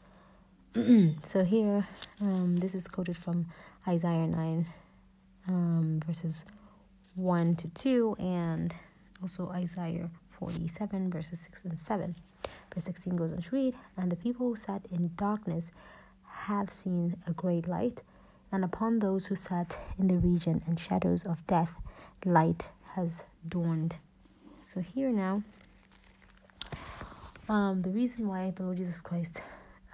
so 1.22 1.42
here, 1.42 1.88
um, 2.20 2.58
this 2.58 2.76
is 2.76 2.86
quoted 2.86 3.16
from 3.16 3.46
Isaiah 3.88 4.26
9, 4.26 4.66
um, 5.48 6.00
verses 6.06 6.44
1 7.14 7.56
to 7.56 7.68
2, 7.68 8.16
and 8.18 8.74
also 9.22 9.48
Isaiah 9.50 10.10
47, 10.28 11.10
verses 11.10 11.40
6 11.40 11.64
and 11.64 11.78
7. 11.78 12.16
Verse 12.72 12.84
16 12.84 13.16
goes 13.16 13.32
on 13.32 13.42
to 13.42 13.54
read, 13.54 13.74
And 13.96 14.12
the 14.12 14.16
people 14.16 14.48
who 14.48 14.56
sat 14.56 14.82
in 14.90 15.10
darkness 15.16 15.70
have 16.24 16.70
seen 16.70 17.16
a 17.26 17.32
great 17.32 17.66
light, 17.66 18.02
and 18.52 18.64
upon 18.64 18.98
those 18.98 19.26
who 19.26 19.34
sat 19.34 19.78
in 19.98 20.08
the 20.08 20.16
region 20.16 20.62
and 20.66 20.78
shadows 20.78 21.24
of 21.24 21.46
death, 21.46 21.72
light 22.24 22.70
has 22.94 23.24
dawned. 23.48 23.98
So 24.62 24.80
here 24.80 25.10
now, 25.10 25.42
um, 27.48 27.82
the 27.82 27.90
reason 27.90 28.28
why 28.28 28.52
the 28.54 28.62
Lord 28.62 28.76
Jesus 28.76 29.00
Christ 29.00 29.42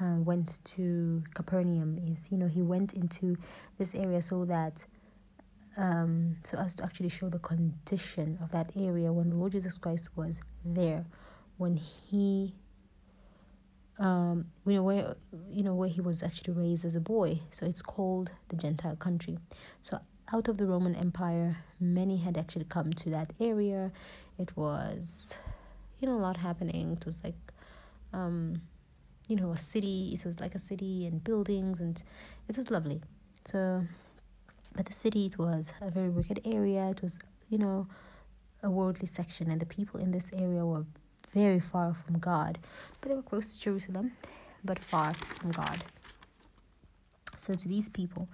uh, 0.01 0.17
went 0.17 0.59
to 0.65 1.25
Capernaum 1.35 1.99
is, 1.99 2.31
you 2.31 2.39
know, 2.39 2.49
he 2.49 2.63
went 2.63 2.93
into 2.93 3.37
this 3.79 3.95
area 3.95 4.21
so 4.21 4.45
that, 4.45 4.85
um, 5.77 6.37
so 6.45 6.59
as 6.59 6.75
to 6.75 6.85
actually 6.85 7.09
show 7.09 7.29
the 7.29 7.39
condition 7.39 8.39
of 8.43 8.51
that 8.53 8.73
area 8.77 9.13
when 9.13 9.31
the 9.31 9.39
Lord 9.39 9.53
Jesus 9.53 9.79
Christ 9.79 10.11
was 10.17 10.43
there, 10.65 11.07
when 11.57 11.77
he, 11.77 12.55
um, 13.99 14.47
you 14.67 14.75
know, 14.75 14.83
where, 14.83 15.17
you 15.51 15.63
know, 15.63 15.75
where 15.75 15.89
he 15.89 16.01
was 16.03 16.23
actually 16.23 16.55
raised 16.55 16.85
as 16.85 16.97
a 16.97 17.01
boy. 17.01 17.41
So 17.51 17.65
it's 17.65 17.83
called 17.83 18.33
the 18.49 18.57
Gentile 18.57 18.97
country. 18.97 19.39
So 19.81 20.01
out 20.33 20.49
of 20.49 20.59
the 20.59 20.67
Roman 20.67 20.95
Empire, 20.95 21.57
many 21.81 22.19
had 22.19 22.37
actually 22.37 22.67
come 22.67 22.93
to 22.93 23.11
that 23.11 23.33
area. 23.41 23.93
It 24.39 24.57
was, 24.57 25.37
you 26.01 26.09
know, 26.09 26.17
a 26.17 26.21
lot 26.21 26.37
happening. 26.39 26.93
It 26.93 27.07
was 27.07 27.25
like, 27.25 27.37
um, 28.13 28.61
you 29.27 29.37
know, 29.37 29.53
a 29.53 29.57
city. 29.57 30.11
It 30.13 30.25
was 30.25 30.41
like 30.41 30.55
a 30.55 30.59
city 30.59 31.07
and 31.07 31.23
buildings, 31.23 31.81
and 31.81 32.03
it 32.49 32.57
was 32.57 32.71
lovely. 32.71 33.03
So, 33.45 33.83
but 34.75 34.87
the 34.87 34.93
city, 34.93 35.27
it 35.27 35.39
was 35.39 35.73
a 35.81 35.91
very 35.91 36.09
wicked 36.09 36.41
area. 36.45 36.89
It 36.91 37.03
was, 37.03 37.19
you 37.49 37.59
know, 37.59 37.87
a 38.63 38.71
worldly 38.71 39.07
section, 39.07 39.51
and 39.51 39.61
the 39.61 39.67
people 39.67 40.01
in 40.01 40.11
this 40.11 40.33
area 40.33 40.65
were 40.65 40.85
very 41.33 41.61
far 41.61 41.95
from 41.95 42.19
God. 42.19 42.59
But 43.01 43.09
they 43.11 43.15
were 43.15 43.23
close 43.23 43.55
to 43.55 43.63
Jerusalem, 43.63 44.13
but 44.65 44.79
far 44.79 45.15
from 45.15 45.51
God. 45.51 45.85
So, 47.37 47.55
to 47.55 47.69
these 47.69 47.89
people, 47.89 48.29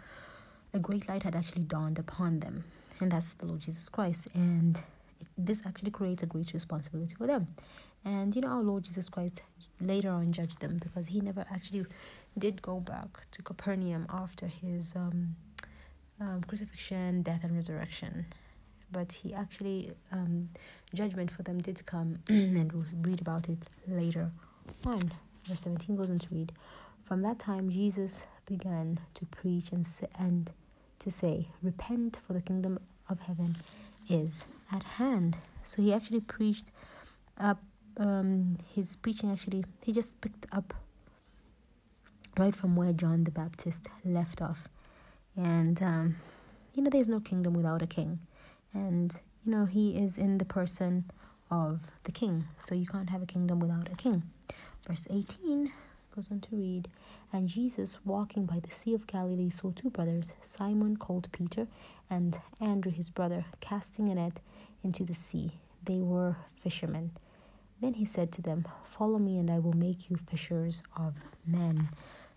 a 0.73 0.79
great 0.79 1.09
light 1.09 1.25
had 1.25 1.37
actually 1.37 1.65
dawned 1.65 1.99
upon 1.99 2.41
them, 2.41 2.65
and 3.01 3.11
that's 3.11 3.33
the 3.35 3.47
Lord 3.47 3.61
Jesus 3.61 3.89
Christ. 3.89 4.29
And 4.35 4.81
this 5.37 5.63
actually 5.67 5.91
creates 5.91 6.23
a 6.23 6.27
great 6.27 6.53
responsibility 6.53 7.15
for 7.15 7.27
them. 7.27 7.49
And 8.05 8.35
you 8.35 8.43
know, 8.43 8.49
our 8.49 8.63
Lord 8.63 8.85
Jesus 8.85 9.09
Christ 9.09 9.43
later 9.81 10.11
on 10.11 10.33
judged 10.33 10.61
them 10.61 10.79
because 10.83 11.09
he 11.09 11.21
never 11.21 11.45
actually 11.51 11.87
did 12.37 12.63
go 12.63 12.81
back 12.81 13.31
to 13.31 13.43
Capernaum 13.43 14.07
after 14.09 14.47
his 14.47 14.95
um, 14.97 15.37
um, 16.21 16.43
crucifixion, 16.47 17.23
death, 17.23 17.45
and 17.45 17.55
resurrection. 17.55 18.27
But 18.91 19.13
he 19.13 19.33
actually, 19.33 19.93
um, 20.11 20.51
judgment 20.95 21.31
for 21.31 21.43
them 21.43 21.61
did 21.61 21.85
come, 21.87 22.19
and 22.29 22.73
we'll 22.73 22.85
read 23.03 23.21
about 23.21 23.49
it 23.49 23.59
later 23.89 24.31
on. 24.85 25.13
Verse 25.49 25.63
17 25.63 25.97
goes 25.97 26.11
on 26.11 26.19
to 26.21 26.29
read 26.31 26.53
From 27.03 27.23
that 27.23 27.39
time, 27.39 27.71
Jesus 27.71 28.27
began 28.47 29.01
to 29.15 29.27
preach 29.27 29.73
and, 29.73 29.87
and 30.19 30.51
to 30.99 31.11
say, 31.11 31.49
Repent, 31.63 32.17
for 32.17 32.33
the 32.33 32.43
kingdom 32.43 32.79
of 33.09 33.21
heaven 33.21 33.57
is 34.09 34.45
at 34.73 34.83
hand. 34.83 35.39
So 35.63 35.83
he 35.83 35.93
actually 35.93 36.21
preached 36.21 36.67
up 37.39 37.59
um, 37.97 38.59
his 38.75 38.97
preaching, 38.97 39.31
actually, 39.31 39.65
he 39.85 39.93
just 39.93 40.21
picked 40.21 40.47
up 40.53 40.75
right 42.39 42.57
from 42.57 42.77
where 42.77 42.93
John 42.93 43.25
the 43.25 43.31
Baptist 43.31 43.89
left 44.05 44.41
off. 44.41 44.69
And, 45.37 45.83
um, 45.83 46.17
you 46.75 46.83
know, 46.83 46.91
there's 46.91 47.09
no 47.09 47.21
kingdom 47.21 47.55
without 47.55 47.83
a 47.83 47.87
king. 47.87 48.21
And, 48.73 49.15
you 49.45 49.53
know, 49.53 49.67
he 49.67 49.97
is 49.97 50.17
in 50.17 50.39
the 50.39 50.45
person 50.45 51.05
of 51.51 51.91
the 52.05 52.13
king. 52.13 52.45
So 52.65 52.75
you 52.75 52.87
can't 52.87 53.11
have 53.11 53.23
a 53.23 53.27
kingdom 53.27 53.61
without 53.61 53.91
a 53.93 53.97
king. 53.97 54.23
Verse 54.87 55.07
18 55.11 55.73
goes 56.15 56.31
on 56.31 56.41
to 56.41 56.57
read 56.57 56.89
And 57.33 57.49
Jesus, 57.49 57.99
walking 58.05 58.45
by 58.45 58.61
the 58.61 58.71
Sea 58.71 58.95
of 58.95 59.07
Galilee, 59.07 59.51
saw 59.51 59.71
two 59.71 59.91
brothers, 59.91 60.35
Simon 60.43 60.97
called 60.97 61.29
Peter, 61.33 61.67
and 62.11 62.41
Andrew 62.61 62.93
his 62.93 63.11
brother, 63.11 63.47
casting 63.61 64.09
a 64.09 64.15
net 64.15 64.41
into 64.85 65.05
the 65.05 65.15
sea. 65.15 65.53
They 65.85 66.01
were 66.01 66.37
fishermen. 66.55 67.13
Then 67.81 67.95
he 67.95 68.05
said 68.05 68.31
to 68.33 68.43
them, 68.43 68.67
Follow 68.85 69.19
me, 69.19 69.39
and 69.39 69.51
I 69.51 69.59
will 69.59 69.73
make 69.73 70.11
you 70.11 70.17
fishers 70.17 70.83
of 70.97 71.15
men. 71.47 71.89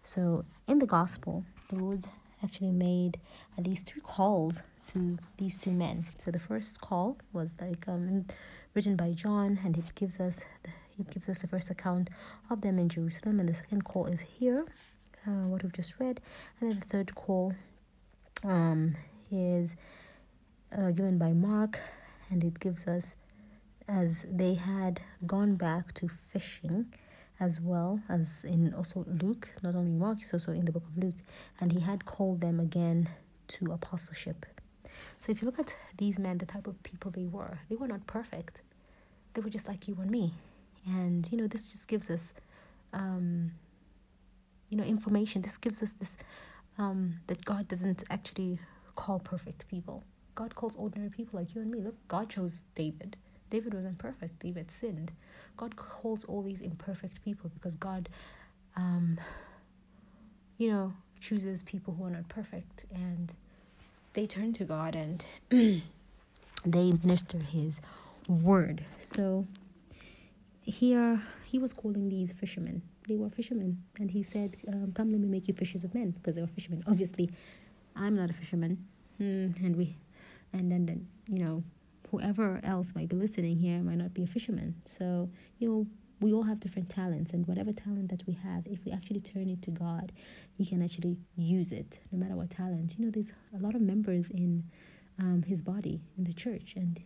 So 0.04 0.46
in 0.68 0.80
the 0.80 0.88
gospel, 0.88 1.44
the 1.70 1.76
Lord 1.76 2.06
actually 2.44 2.72
made 2.72 3.20
at 3.58 3.68
least 3.68 3.86
three 3.86 4.02
calls 4.02 4.62
to 4.88 5.18
these 5.38 5.58
two 5.58 5.72
men. 5.72 6.06
So 6.18 6.32
the 6.32 6.40
first 6.40 6.80
call 6.80 7.18
was 7.34 7.56
like 7.60 7.88
um, 7.88 8.26
written 8.74 8.96
by 8.96 9.12
John, 9.12 9.60
and 9.64 9.78
it 9.78 9.94
gives 9.96 10.20
us 10.20 10.46
the, 10.64 10.70
it 11.00 11.10
gives 11.10 11.30
us 11.30 11.38
the 11.40 11.48
first 11.48 11.70
account 11.70 12.10
of 12.50 12.62
them 12.62 12.80
in 12.80 12.90
Jerusalem, 12.90 13.40
and 13.40 13.50
the 13.50 13.54
second 13.54 13.84
call 13.84 14.06
is 14.08 14.22
here, 14.22 14.66
uh, 15.28 15.48
what 15.48 15.64
we've 15.64 15.74
just 15.74 16.00
read, 16.00 16.22
and 16.60 16.72
then 16.72 16.80
the 16.80 16.86
third 16.86 17.16
call 17.16 17.54
um, 18.44 18.96
is 19.32 19.76
uh, 20.78 20.92
given 20.92 21.18
by 21.18 21.34
Mark, 21.34 21.80
and 22.30 22.44
it 22.44 22.60
gives 22.60 22.88
us 22.88 23.16
as 23.88 24.26
they 24.32 24.56
had 24.56 25.02
gone 25.26 25.56
back 25.56 25.94
to 25.94 26.08
fishing 26.08 26.92
as 27.40 27.60
well 27.60 28.02
as 28.08 28.46
in 28.46 28.74
also 28.74 29.06
Luke, 29.22 29.50
not 29.62 29.76
only 29.76 29.92
Mark, 29.92 30.20
it's 30.22 30.34
also 30.34 30.52
in 30.52 30.66
the 30.66 30.72
book 30.72 30.86
of 30.86 30.98
Luke, 30.98 31.16
and 31.60 31.72
he 31.72 31.82
had 31.82 32.06
called 32.06 32.42
them 32.42 32.60
again 32.60 33.10
to 33.48 33.72
apostleship. 33.72 34.46
So 35.20 35.32
if 35.32 35.42
you 35.42 35.46
look 35.46 35.60
at 35.60 35.76
these 35.98 36.18
men, 36.18 36.38
the 36.38 36.46
type 36.46 36.68
of 36.68 36.82
people 36.84 37.12
they 37.12 37.26
were, 37.26 37.60
they 37.70 37.76
were 37.76 37.88
not 37.88 38.08
perfect. 38.08 38.62
They 39.34 39.42
were 39.42 39.50
just 39.50 39.68
like 39.68 39.88
you 39.88 39.98
and 40.00 40.10
me. 40.10 40.34
And 40.86 41.30
you 41.32 41.38
know, 41.38 41.48
this 41.48 41.68
just 41.72 41.88
gives 41.88 42.10
us 42.10 42.34
um 42.94 43.52
you 44.70 44.78
know 44.78 44.84
information. 44.84 45.42
This 45.42 45.58
gives 45.58 45.82
us 45.84 45.92
this 45.92 46.18
um 46.78 47.16
that 47.28 47.46
God 47.46 47.68
doesn't 47.68 48.04
actually 48.10 48.60
call 48.96 49.20
perfect 49.20 49.68
people. 49.68 50.04
God 50.36 50.56
calls 50.56 50.76
ordinary 50.76 51.10
people 51.10 51.40
like 51.40 51.56
you 51.56 51.62
and 51.62 51.72
me. 51.72 51.80
Look, 51.82 51.96
God 52.08 52.30
chose 52.30 52.64
David. 52.76 53.18
David 53.50 53.74
was 53.74 53.86
imperfect. 53.86 54.40
David 54.40 54.70
sinned. 54.72 55.12
God 55.58 55.76
calls 55.78 56.26
all 56.26 56.42
these 56.42 56.62
imperfect 56.62 57.24
people 57.24 57.50
because 57.54 57.76
God, 57.76 58.10
um, 58.76 59.18
you 60.58 60.72
know, 60.72 60.94
chooses 61.22 61.64
people 61.64 61.94
who 61.96 62.06
are 62.06 62.10
not 62.10 62.28
perfect 62.28 62.86
and 62.94 63.34
they 64.14 64.26
turn 64.26 64.54
to 64.54 64.66
God 64.66 64.96
and 64.96 65.26
they 65.50 66.92
minister 67.04 67.40
His 67.40 67.82
word. 68.28 68.84
So 69.00 69.48
here 70.66 71.22
he 71.46 71.60
was 71.60 71.74
calling 71.74 72.10
these 72.10 72.32
fishermen. 72.32 72.82
They 73.08 73.16
were 73.16 73.30
fishermen, 73.30 73.84
and 74.00 74.12
he 74.12 74.24
said, 74.24 74.58
um, 74.68 74.92
"Come, 74.94 75.12
let 75.12 75.22
me 75.22 75.28
make 75.28 75.48
you 75.48 75.54
fishers 75.54 75.84
of 75.84 75.94
men," 75.94 76.12
because 76.12 76.36
they 76.36 76.42
were 76.42 76.48
fishermen. 76.48 76.84
Obviously, 76.88 77.30
I'm 77.96 78.16
not 78.16 78.30
a 78.30 78.34
fisherman, 78.34 78.86
mm, 79.20 79.56
and 79.64 79.76
we, 79.76 79.98
and 80.54 80.72
then 80.72 80.86
then 80.86 81.08
you 81.28 81.40
know 81.40 81.64
whoever 82.12 82.60
else 82.64 82.96
might 82.96 83.10
be 83.10 83.16
listening 83.16 83.58
here 83.58 83.80
might 83.80 83.98
not 83.98 84.14
be 84.14 84.24
a 84.24 84.28
fisherman. 84.28 84.76
So, 84.86 85.30
you 85.60 85.68
know, 85.68 85.88
we 86.22 86.34
all 86.34 86.44
have 86.44 86.60
different 86.60 86.90
talents, 86.90 87.34
and 87.34 87.46
whatever 87.48 87.74
talent 87.74 88.10
that 88.10 88.26
we 88.26 88.34
have, 88.34 88.66
if 88.68 88.86
we 88.86 88.92
actually 88.92 89.20
turn 89.20 89.50
it 89.50 89.62
to 89.64 89.72
God, 89.72 90.12
He 90.58 90.66
can 90.66 90.82
actually 90.82 91.18
use 91.36 91.72
it, 91.72 92.00
no 92.12 92.18
matter 92.18 92.36
what 92.36 92.50
talent. 92.50 92.96
You 92.98 93.06
know, 93.06 93.12
there's 93.12 93.34
a 93.54 93.60
lot 93.60 93.76
of 93.76 93.82
members 93.82 94.30
in 94.30 94.64
um, 95.20 95.44
His 95.46 95.62
body, 95.62 96.02
in 96.18 96.24
the 96.24 96.34
church, 96.34 96.74
and 96.76 97.02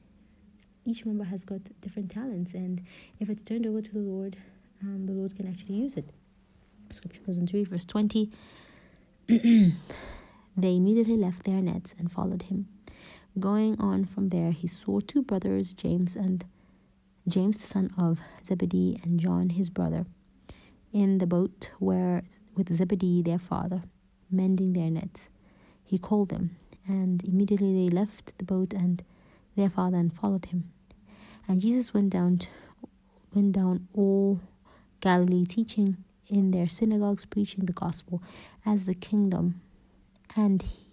each 0.89 1.05
member 1.05 1.25
has 1.25 1.45
got 1.45 1.61
different 1.81 2.11
talents, 2.11 2.53
and 2.53 2.81
if 3.19 3.29
it's 3.29 3.43
turned 3.43 3.65
over 3.65 3.81
to 3.81 3.91
the 3.91 3.99
Lord, 3.99 4.37
um, 4.81 5.05
the 5.05 5.13
Lord 5.13 5.35
can 5.35 5.47
actually 5.47 5.75
use 5.75 5.95
it. 5.95 6.09
Scripture 6.89 7.21
goes 7.25 7.37
verse 7.37 7.85
20. 7.85 8.31
they 9.27 9.73
immediately 10.75 11.17
left 11.17 11.43
their 11.43 11.61
nets 11.61 11.95
and 11.99 12.11
followed 12.11 12.43
him. 12.43 12.67
Going 13.39 13.79
on 13.79 14.05
from 14.05 14.29
there, 14.29 14.51
he 14.51 14.67
saw 14.67 14.99
two 14.99 15.21
brothers, 15.21 15.73
James 15.73 16.15
and 16.15 16.45
James, 17.27 17.57
the 17.57 17.67
son 17.67 17.93
of 17.97 18.19
Zebedee, 18.43 18.99
and 19.03 19.19
John, 19.19 19.49
his 19.49 19.69
brother, 19.69 20.05
in 20.91 21.19
the 21.19 21.27
boat 21.27 21.69
where 21.77 22.23
with 22.55 22.75
Zebedee, 22.75 23.21
their 23.21 23.39
father, 23.39 23.83
mending 24.29 24.73
their 24.73 24.89
nets. 24.89 25.29
He 25.83 25.97
called 25.97 26.29
them, 26.29 26.57
and 26.85 27.23
immediately 27.23 27.73
they 27.73 27.89
left 27.89 28.37
the 28.37 28.43
boat 28.43 28.73
and 28.73 29.03
their 29.55 29.69
father 29.69 29.97
and 29.97 30.13
followed 30.13 30.47
him. 30.47 30.71
And 31.49 31.59
Jesus 31.59 31.93
went 31.95 32.11
down, 32.11 32.37
to, 32.37 32.47
went 33.33 33.53
down 33.53 33.87
all 33.93 34.39
Galilee, 35.01 35.45
teaching 35.45 35.97
in 36.27 36.51
their 36.51 36.69
synagogues, 36.69 37.25
preaching 37.25 37.65
the 37.65 37.73
gospel 37.73 38.21
as 38.65 38.85
the 38.85 38.93
kingdom, 38.93 39.59
and 40.35 40.61
he 40.61 40.85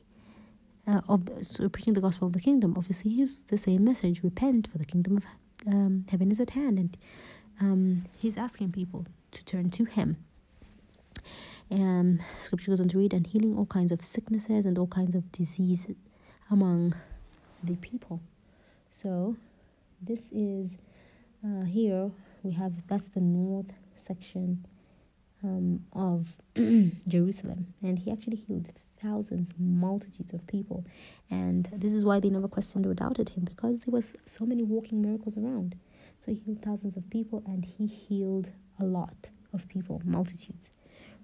uh, 0.86 1.00
of 1.08 1.26
the, 1.26 1.44
so 1.44 1.68
preaching 1.68 1.94
the 1.94 2.00
gospel 2.00 2.26
of 2.28 2.32
the 2.32 2.40
kingdom. 2.40 2.74
Obviously, 2.76 3.10
he's 3.10 3.42
the 3.42 3.58
same 3.58 3.84
message: 3.84 4.22
repent, 4.22 4.66
for 4.66 4.78
the 4.78 4.84
kingdom 4.84 5.18
of 5.18 5.26
um, 5.66 6.06
heaven 6.10 6.30
is 6.30 6.40
at 6.40 6.50
hand, 6.50 6.78
and 6.78 6.96
um, 7.60 8.04
he's 8.18 8.36
asking 8.36 8.72
people 8.72 9.04
to 9.32 9.44
turn 9.44 9.68
to 9.70 9.84
him. 9.84 10.16
And 11.68 12.22
scripture 12.38 12.70
goes 12.70 12.80
on 12.80 12.88
to 12.88 12.98
read 12.98 13.12
and 13.12 13.26
healing 13.26 13.58
all 13.58 13.66
kinds 13.66 13.90
of 13.90 14.02
sicknesses 14.04 14.64
and 14.64 14.78
all 14.78 14.86
kinds 14.86 15.14
of 15.14 15.30
diseases 15.32 15.96
among 16.50 16.94
the 17.62 17.74
people. 17.76 18.20
So, 18.90 19.36
this 20.00 20.22
is 20.32 20.76
uh, 21.44 21.64
here 21.64 22.10
we 22.42 22.52
have 22.52 22.86
that's 22.86 23.08
the 23.08 23.20
north 23.20 23.72
section 23.96 24.66
um, 25.42 25.84
of 25.92 26.34
Jerusalem, 27.08 27.74
and 27.82 27.98
he 27.98 28.10
actually 28.10 28.36
healed 28.36 28.70
thousands, 29.02 29.50
multitudes 29.58 30.32
of 30.32 30.46
people. 30.46 30.84
And 31.30 31.68
this 31.72 31.92
is 31.92 32.04
why 32.04 32.20
they 32.20 32.30
never 32.30 32.48
questioned 32.48 32.86
or 32.86 32.94
doubted 32.94 33.30
him 33.30 33.44
because 33.44 33.80
there 33.80 33.92
was 33.92 34.16
so 34.24 34.44
many 34.44 34.62
walking 34.62 35.02
miracles 35.02 35.36
around. 35.36 35.76
So 36.18 36.32
he 36.32 36.38
healed 36.38 36.62
thousands 36.62 36.96
of 36.96 37.08
people 37.10 37.42
and 37.46 37.64
he 37.64 37.86
healed 37.86 38.50
a 38.80 38.84
lot 38.84 39.28
of 39.52 39.68
people, 39.68 40.00
multitudes. 40.04 40.70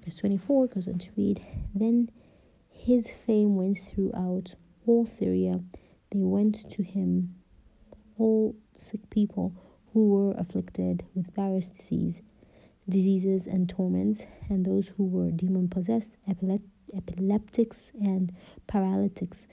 Verse 0.05 0.17
24 0.17 0.67
goes 0.69 0.89
on 0.89 0.99
to 0.99 1.11
read 1.17 1.45
Then 1.75 2.11
his 2.69 3.11
fame 3.11 3.57
went 3.57 3.79
throughout 3.79 4.55
all 4.87 5.07
Syria. 5.07 5.61
They 6.11 6.23
went 6.23 6.69
to 6.71 6.83
him, 6.83 7.37
all 8.19 8.57
sick 8.75 9.09
people 9.11 9.55
who 9.93 10.09
were 10.09 10.33
afflicted 10.33 11.05
with 11.15 11.35
various 11.35 11.69
disease, 11.69 12.21
diseases 12.89 13.47
and 13.47 13.69
torments, 13.69 14.25
and 14.49 14.65
those 14.65 14.89
who 14.97 15.05
were 15.05 15.31
demon 15.31 15.69
possessed, 15.69 16.17
epileptic 16.29 16.69
epileptics 16.95 17.91
and 18.01 18.33
paralytics, 18.67 19.47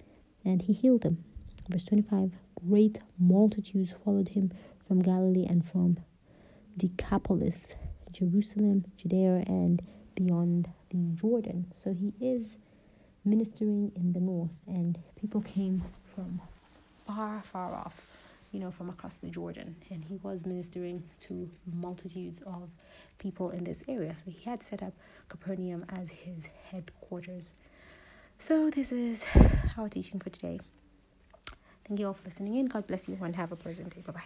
and 0.44 0.64
he 0.64 0.74
healed 0.74 1.02
them. 1.02 1.24
Verse 1.70 1.86
25 1.86 2.32
Great 2.68 3.00
multitudes 3.18 3.94
followed 4.04 4.30
him 4.30 4.52
from 4.88 5.02
Galilee 5.02 5.46
and 5.48 5.66
from 5.66 5.98
Decapolis, 6.76 7.76
Jerusalem, 8.12 8.86
Judea, 8.98 9.44
and 9.48 9.82
beyond 10.16 10.70
the 10.90 10.98
Jordan. 11.16 11.68
So 11.74 11.94
he 11.94 12.14
is 12.20 12.56
ministering 13.24 13.92
in 13.96 14.14
the 14.14 14.20
north, 14.20 14.52
and 14.68 15.00
people 15.16 15.42
came 15.42 15.84
from 16.04 16.42
far, 17.06 17.42
far 17.44 17.74
off, 17.76 18.08
you 18.52 18.60
know, 18.60 18.72
from 18.72 18.90
across 18.90 19.16
the 19.16 19.30
Jordan, 19.30 19.76
and 19.90 20.06
he 20.06 20.18
was 20.24 20.46
ministering 20.46 21.04
to 21.20 21.50
multitudes 21.72 22.42
of 22.42 22.70
people 23.18 23.52
in 23.52 23.64
this 23.64 23.84
area. 23.88 24.16
So 24.18 24.32
he 24.32 24.50
had 24.50 24.64
set 24.64 24.82
up 24.82 24.94
Capernaum 25.28 25.86
as 25.90 26.10
his 26.10 26.48
headquarters. 26.72 27.54
So 28.38 28.70
this 28.70 28.92
is 28.92 29.26
our 29.78 29.90
teaching 29.90 30.20
for 30.20 30.30
today. 30.30 30.60
Thank 31.88 32.00
you 32.00 32.08
all 32.08 32.14
for 32.14 32.24
listening 32.24 32.56
in. 32.56 32.68
God 32.68 32.88
bless 32.88 33.10
you 33.10 33.18
and 33.22 33.36
have 33.36 33.52
a 33.52 33.56
pleasant 33.56 33.96
day. 33.96 34.02
Bye 34.06 34.14
bye. 34.14 34.24